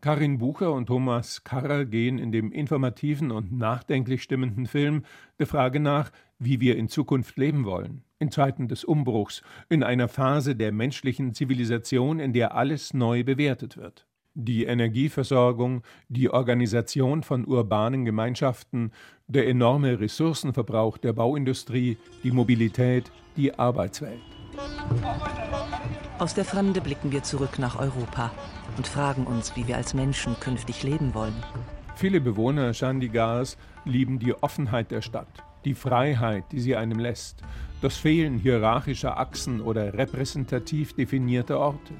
Karin 0.00 0.38
Bucher 0.38 0.72
und 0.72 0.86
Thomas 0.86 1.42
Karrer 1.42 1.84
gehen 1.84 2.18
in 2.18 2.32
dem 2.32 2.52
informativen 2.52 3.30
und 3.30 3.52
nachdenklich 3.52 4.22
stimmenden 4.22 4.66
Film 4.66 5.04
der 5.38 5.46
Frage 5.46 5.80
nach, 5.80 6.12
wie 6.38 6.60
wir 6.60 6.76
in 6.76 6.88
Zukunft 6.88 7.36
leben 7.36 7.64
wollen 7.64 8.04
in 8.24 8.30
Zeiten 8.30 8.68
des 8.68 8.84
Umbruchs, 8.84 9.42
in 9.68 9.82
einer 9.82 10.08
Phase 10.08 10.56
der 10.56 10.72
menschlichen 10.72 11.34
Zivilisation, 11.34 12.20
in 12.20 12.32
der 12.32 12.54
alles 12.54 12.94
neu 12.94 13.22
bewertet 13.22 13.76
wird. 13.76 14.06
Die 14.36 14.64
Energieversorgung, 14.64 15.82
die 16.08 16.28
Organisation 16.28 17.22
von 17.22 17.46
urbanen 17.46 18.04
Gemeinschaften, 18.04 18.90
der 19.28 19.46
enorme 19.46 20.00
Ressourcenverbrauch 20.00 20.98
der 20.98 21.12
Bauindustrie, 21.12 21.96
die 22.24 22.32
Mobilität, 22.32 23.12
die 23.36 23.56
Arbeitswelt. 23.56 24.20
Aus 26.18 26.34
der 26.34 26.44
Fremde 26.44 26.80
blicken 26.80 27.12
wir 27.12 27.22
zurück 27.22 27.60
nach 27.60 27.78
Europa 27.78 28.32
und 28.76 28.88
fragen 28.88 29.24
uns, 29.24 29.54
wie 29.56 29.68
wir 29.68 29.76
als 29.76 29.94
Menschen 29.94 30.38
künftig 30.40 30.82
leben 30.82 31.14
wollen. 31.14 31.42
Viele 31.94 32.20
Bewohner 32.20 32.72
Chandigars 32.72 33.56
lieben 33.84 34.18
die 34.18 34.34
Offenheit 34.34 34.90
der 34.90 35.02
Stadt, 35.02 35.44
die 35.64 35.74
Freiheit, 35.74 36.44
die 36.50 36.60
sie 36.60 36.74
einem 36.74 36.98
lässt, 36.98 37.42
das 37.82 37.96
Fehlen 37.96 38.38
hierarchischer 38.38 39.16
Achsen 39.16 39.60
oder 39.60 39.94
repräsentativ 39.94 40.92
definierter 40.94 41.60
Orte. 41.60 41.94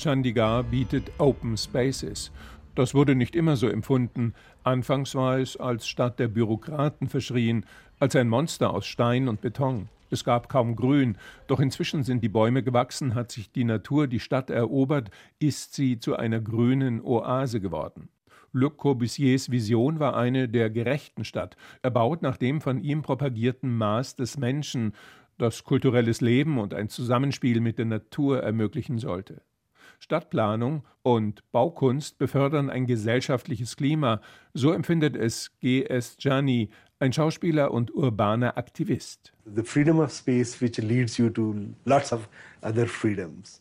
Chandigarh 0.00 0.62
bietet 0.62 1.12
Open 1.18 1.58
Spaces. 1.58 2.32
Das 2.74 2.94
wurde 2.94 3.14
nicht 3.14 3.36
immer 3.36 3.56
so 3.56 3.68
empfunden. 3.68 4.32
Anfangs 4.64 5.14
war 5.14 5.38
es 5.38 5.58
als 5.58 5.86
Stadt 5.86 6.18
der 6.18 6.28
Bürokraten 6.28 7.06
verschrien, 7.10 7.66
als 7.98 8.16
ein 8.16 8.30
Monster 8.30 8.72
aus 8.72 8.86
Stein 8.86 9.28
und 9.28 9.42
Beton. 9.42 9.90
Es 10.08 10.24
gab 10.24 10.48
kaum 10.48 10.74
Grün, 10.74 11.18
doch 11.48 11.60
inzwischen 11.60 12.02
sind 12.02 12.24
die 12.24 12.30
Bäume 12.30 12.62
gewachsen, 12.62 13.14
hat 13.14 13.30
sich 13.30 13.52
die 13.52 13.64
Natur 13.64 14.06
die 14.06 14.20
Stadt 14.20 14.48
erobert, 14.48 15.10
ist 15.38 15.74
sie 15.74 15.98
zu 15.98 16.16
einer 16.16 16.40
grünen 16.40 17.02
Oase 17.02 17.60
geworden. 17.60 18.08
Le 18.52 18.70
Corbusiers 18.70 19.50
Vision 19.50 20.00
war 20.00 20.16
eine 20.16 20.48
der 20.48 20.70
gerechten 20.70 21.26
Stadt, 21.26 21.58
erbaut 21.82 22.22
nach 22.22 22.38
dem 22.38 22.62
von 22.62 22.78
ihm 22.82 23.02
propagierten 23.02 23.76
Maß 23.76 24.16
des 24.16 24.38
Menschen, 24.38 24.94
das 25.36 25.64
kulturelles 25.64 26.22
Leben 26.22 26.58
und 26.58 26.72
ein 26.72 26.88
Zusammenspiel 26.88 27.60
mit 27.60 27.76
der 27.76 27.84
Natur 27.84 28.42
ermöglichen 28.42 28.98
sollte. 28.98 29.42
Stadtplanung 30.00 30.84
und 31.02 31.48
Baukunst 31.52 32.18
befördern 32.18 32.70
ein 32.70 32.86
gesellschaftliches 32.86 33.76
Klima, 33.76 34.20
so 34.54 34.72
empfindet 34.72 35.14
es 35.14 35.58
G.S. 35.60 36.16
Gianni, 36.16 36.70
ein 37.00 37.12
Schauspieler 37.14 37.72
und 37.72 37.94
urbaner 37.94 38.58
Aktivist. 38.58 39.32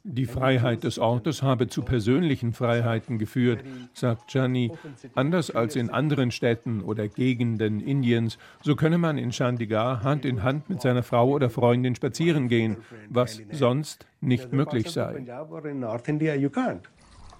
Die 0.03 0.25
Freiheit 0.25 0.83
des 0.83 0.99
Ortes 0.99 1.41
habe 1.41 1.67
zu 1.67 1.81
persönlichen 1.81 2.53
Freiheiten 2.53 3.17
geführt, 3.17 3.63
sagt 3.93 4.27
Gianni. 4.27 4.73
Anders 5.15 5.51
als 5.51 5.77
in 5.77 5.89
anderen 5.89 6.31
Städten 6.31 6.81
oder 6.81 7.07
Gegenden 7.07 7.79
Indiens, 7.79 8.37
so 8.61 8.75
könne 8.75 8.97
man 8.97 9.17
in 9.17 9.31
Chandigarh 9.31 10.03
Hand 10.03 10.25
in 10.25 10.43
Hand 10.43 10.69
mit 10.69 10.81
seiner 10.81 11.03
Frau 11.03 11.29
oder 11.29 11.49
Freundin 11.49 11.95
spazieren 11.95 12.49
gehen, 12.49 12.77
was 13.09 13.41
sonst 13.51 14.05
nicht 14.19 14.51
möglich 14.51 14.91
sei. 14.91 15.25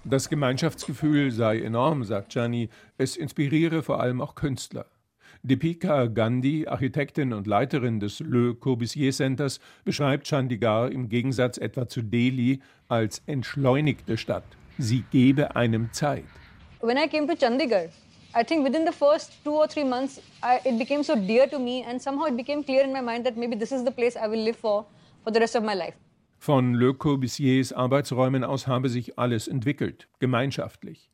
Das 0.04 0.30
Gemeinschaftsgefühl 0.30 1.30
sei 1.30 1.60
enorm, 1.60 2.04
sagt 2.04 2.30
Gianni. 2.30 2.70
Es 2.96 3.18
inspiriere 3.18 3.82
vor 3.82 4.00
allem 4.00 4.22
auch 4.22 4.34
Künstler. 4.34 4.86
Deepika 5.42 6.06
Gandhi, 6.06 6.66
Architektin 6.66 7.32
und 7.32 7.46
Leiterin 7.46 7.98
des 7.98 8.20
Le 8.20 8.54
Corbusier 8.54 9.10
Centers, 9.10 9.58
beschreibt 9.84 10.26
Chandigarh 10.26 10.88
im 10.88 11.08
Gegensatz 11.08 11.56
etwa 11.56 11.88
zu 11.88 12.02
Delhi 12.02 12.60
als 12.88 13.22
entschleunigte 13.26 14.18
Stadt. 14.18 14.44
Sie 14.76 15.02
gebe 15.10 15.56
einem 15.56 15.90
Zeit. 15.92 16.24
When 16.82 16.98
I 16.98 17.08
came 17.08 17.26
to 17.26 17.34
Chandigarh, 17.34 17.88
I 18.34 18.44
think 18.44 18.66
within 18.66 18.84
the 18.86 18.92
first 18.92 19.42
two 19.42 19.54
or 19.54 19.66
three 19.66 19.84
months, 19.84 20.20
I, 20.42 20.60
it 20.68 20.78
became 20.78 21.02
so 21.02 21.16
dear 21.16 21.48
to 21.48 21.58
me, 21.58 21.84
and 21.88 22.00
somehow 22.00 22.26
it 22.26 22.36
became 22.36 22.62
clear 22.62 22.84
in 22.84 22.92
my 22.92 23.00
mind 23.00 23.24
that 23.24 23.36
maybe 23.36 23.56
this 23.56 23.72
is 23.72 23.82
the 23.82 23.90
place 23.90 24.16
I 24.16 24.28
will 24.28 24.42
live 24.44 24.56
for 24.56 24.84
for 25.24 25.32
the 25.32 25.40
rest 25.40 25.56
of 25.56 25.64
my 25.64 25.74
life. 25.74 25.94
Von 26.38 26.74
Le 26.74 26.94
Corbusiers 26.94 27.72
Arbeitsräumen 27.72 28.44
aus 28.44 28.66
habe 28.66 28.88
sich 28.88 29.18
alles 29.18 29.48
entwickelt, 29.48 30.08
gemeinschaftlich. 30.20 31.09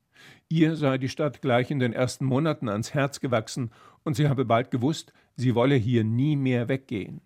Ihr 0.48 0.76
sei 0.76 0.98
die 0.98 1.08
Stadt 1.08 1.42
gleich 1.42 1.70
in 1.70 1.78
den 1.78 1.92
ersten 1.92 2.24
Monaten 2.24 2.68
ans 2.68 2.94
Herz 2.94 3.20
gewachsen 3.20 3.70
und 4.04 4.14
sie 4.14 4.28
habe 4.28 4.44
bald 4.44 4.70
gewusst, 4.70 5.12
sie 5.36 5.54
wolle 5.54 5.74
hier 5.74 6.04
nie 6.04 6.36
mehr 6.36 6.68
weggehen. 6.68 7.20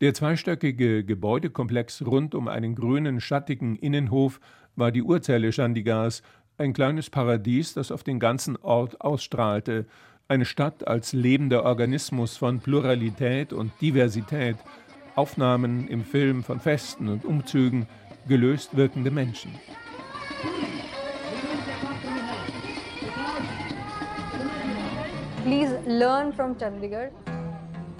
Der 0.00 0.14
zweistöckige 0.14 1.04
Gebäudekomplex 1.04 2.04
rund 2.04 2.34
um 2.34 2.48
einen 2.48 2.74
grünen, 2.74 3.20
schattigen 3.20 3.76
Innenhof 3.76 4.40
war 4.76 4.90
die 4.90 5.02
Urzelle 5.02 5.50
Chandigars, 5.52 6.22
ein 6.58 6.72
kleines 6.72 7.10
Paradies, 7.10 7.74
das 7.74 7.90
auf 7.90 8.02
den 8.02 8.20
ganzen 8.20 8.56
Ort 8.56 9.00
ausstrahlte, 9.00 9.86
eine 10.28 10.44
Stadt 10.44 10.86
als 10.86 11.12
lebender 11.12 11.64
Organismus 11.64 12.36
von 12.36 12.60
Pluralität 12.60 13.52
und 13.52 13.72
Diversität, 13.80 14.56
Aufnahmen 15.14 15.88
im 15.88 16.04
Film 16.04 16.42
von 16.42 16.60
Festen 16.60 17.08
und 17.08 17.24
Umzügen, 17.24 17.86
gelöst 18.28 18.76
wirkende 18.76 19.10
Menschen. 19.10 19.50
Please 25.42 25.70
learn 25.86 26.32
from 26.32 26.54
Chandigarh. 26.54 27.10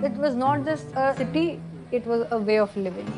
It 0.03 0.17
was 0.17 0.35
not 0.35 0.65
just 0.65 0.87
a 0.95 1.15
city, 1.17 1.61
it 1.91 2.07
was 2.07 2.27
a 2.31 2.39
way 2.39 2.59
of 2.59 2.75
living, 2.77 3.11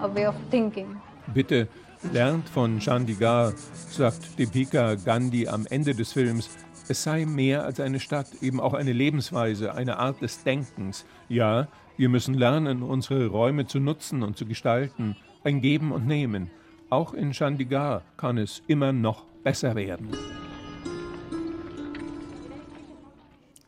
a 0.00 0.08
way 0.08 0.26
of 0.26 0.34
thinking. 0.50 0.96
Bitte 1.34 1.68
lernt 2.12 2.48
von 2.48 2.80
Chandigarh, 2.80 3.52
sagt 3.90 4.38
Deepika 4.38 4.94
Gandhi 4.94 5.48
am 5.48 5.66
Ende 5.70 5.94
des 5.94 6.12
Films. 6.12 6.50
Es 6.88 7.02
sei 7.02 7.24
mehr 7.26 7.64
als 7.64 7.80
eine 7.80 8.00
Stadt, 8.00 8.28
eben 8.40 8.60
auch 8.60 8.74
eine 8.74 8.92
Lebensweise, 8.92 9.74
eine 9.74 9.98
Art 9.98 10.20
des 10.20 10.42
Denkens. 10.42 11.04
Ja, 11.28 11.68
wir 11.96 12.08
müssen 12.08 12.34
lernen, 12.34 12.82
unsere 12.82 13.26
Räume 13.26 13.66
zu 13.66 13.78
nutzen 13.78 14.22
und 14.22 14.36
zu 14.36 14.46
gestalten, 14.46 15.16
ein 15.44 15.60
Geben 15.60 15.92
und 15.92 16.06
Nehmen. 16.06 16.50
Auch 16.90 17.14
in 17.14 17.32
Chandigarh 17.32 18.02
kann 18.16 18.38
es 18.38 18.62
immer 18.66 18.92
noch 18.92 19.24
besser 19.42 19.74
werden. 19.74 20.10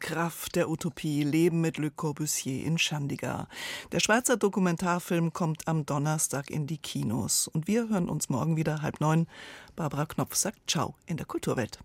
Kraft 0.04 0.54
der 0.54 0.68
Utopie, 0.68 1.22
Leben 1.24 1.62
mit 1.62 1.78
Le 1.78 1.90
Corbusier 1.90 2.66
in 2.66 2.76
Chandigarh. 2.76 3.48
Der 3.90 4.00
Schweizer 4.00 4.36
Dokumentarfilm 4.36 5.32
kommt 5.32 5.66
am 5.66 5.86
Donnerstag 5.86 6.50
in 6.50 6.66
die 6.66 6.76
Kinos. 6.76 7.48
Und 7.48 7.68
wir 7.68 7.88
hören 7.88 8.10
uns 8.10 8.28
morgen 8.28 8.58
wieder 8.58 8.82
halb 8.82 9.00
neun. 9.00 9.26
Barbara 9.76 10.04
Knopf 10.04 10.34
sagt 10.34 10.70
Ciao 10.70 10.94
in 11.06 11.16
der 11.16 11.24
Kulturwelt. 11.24 11.78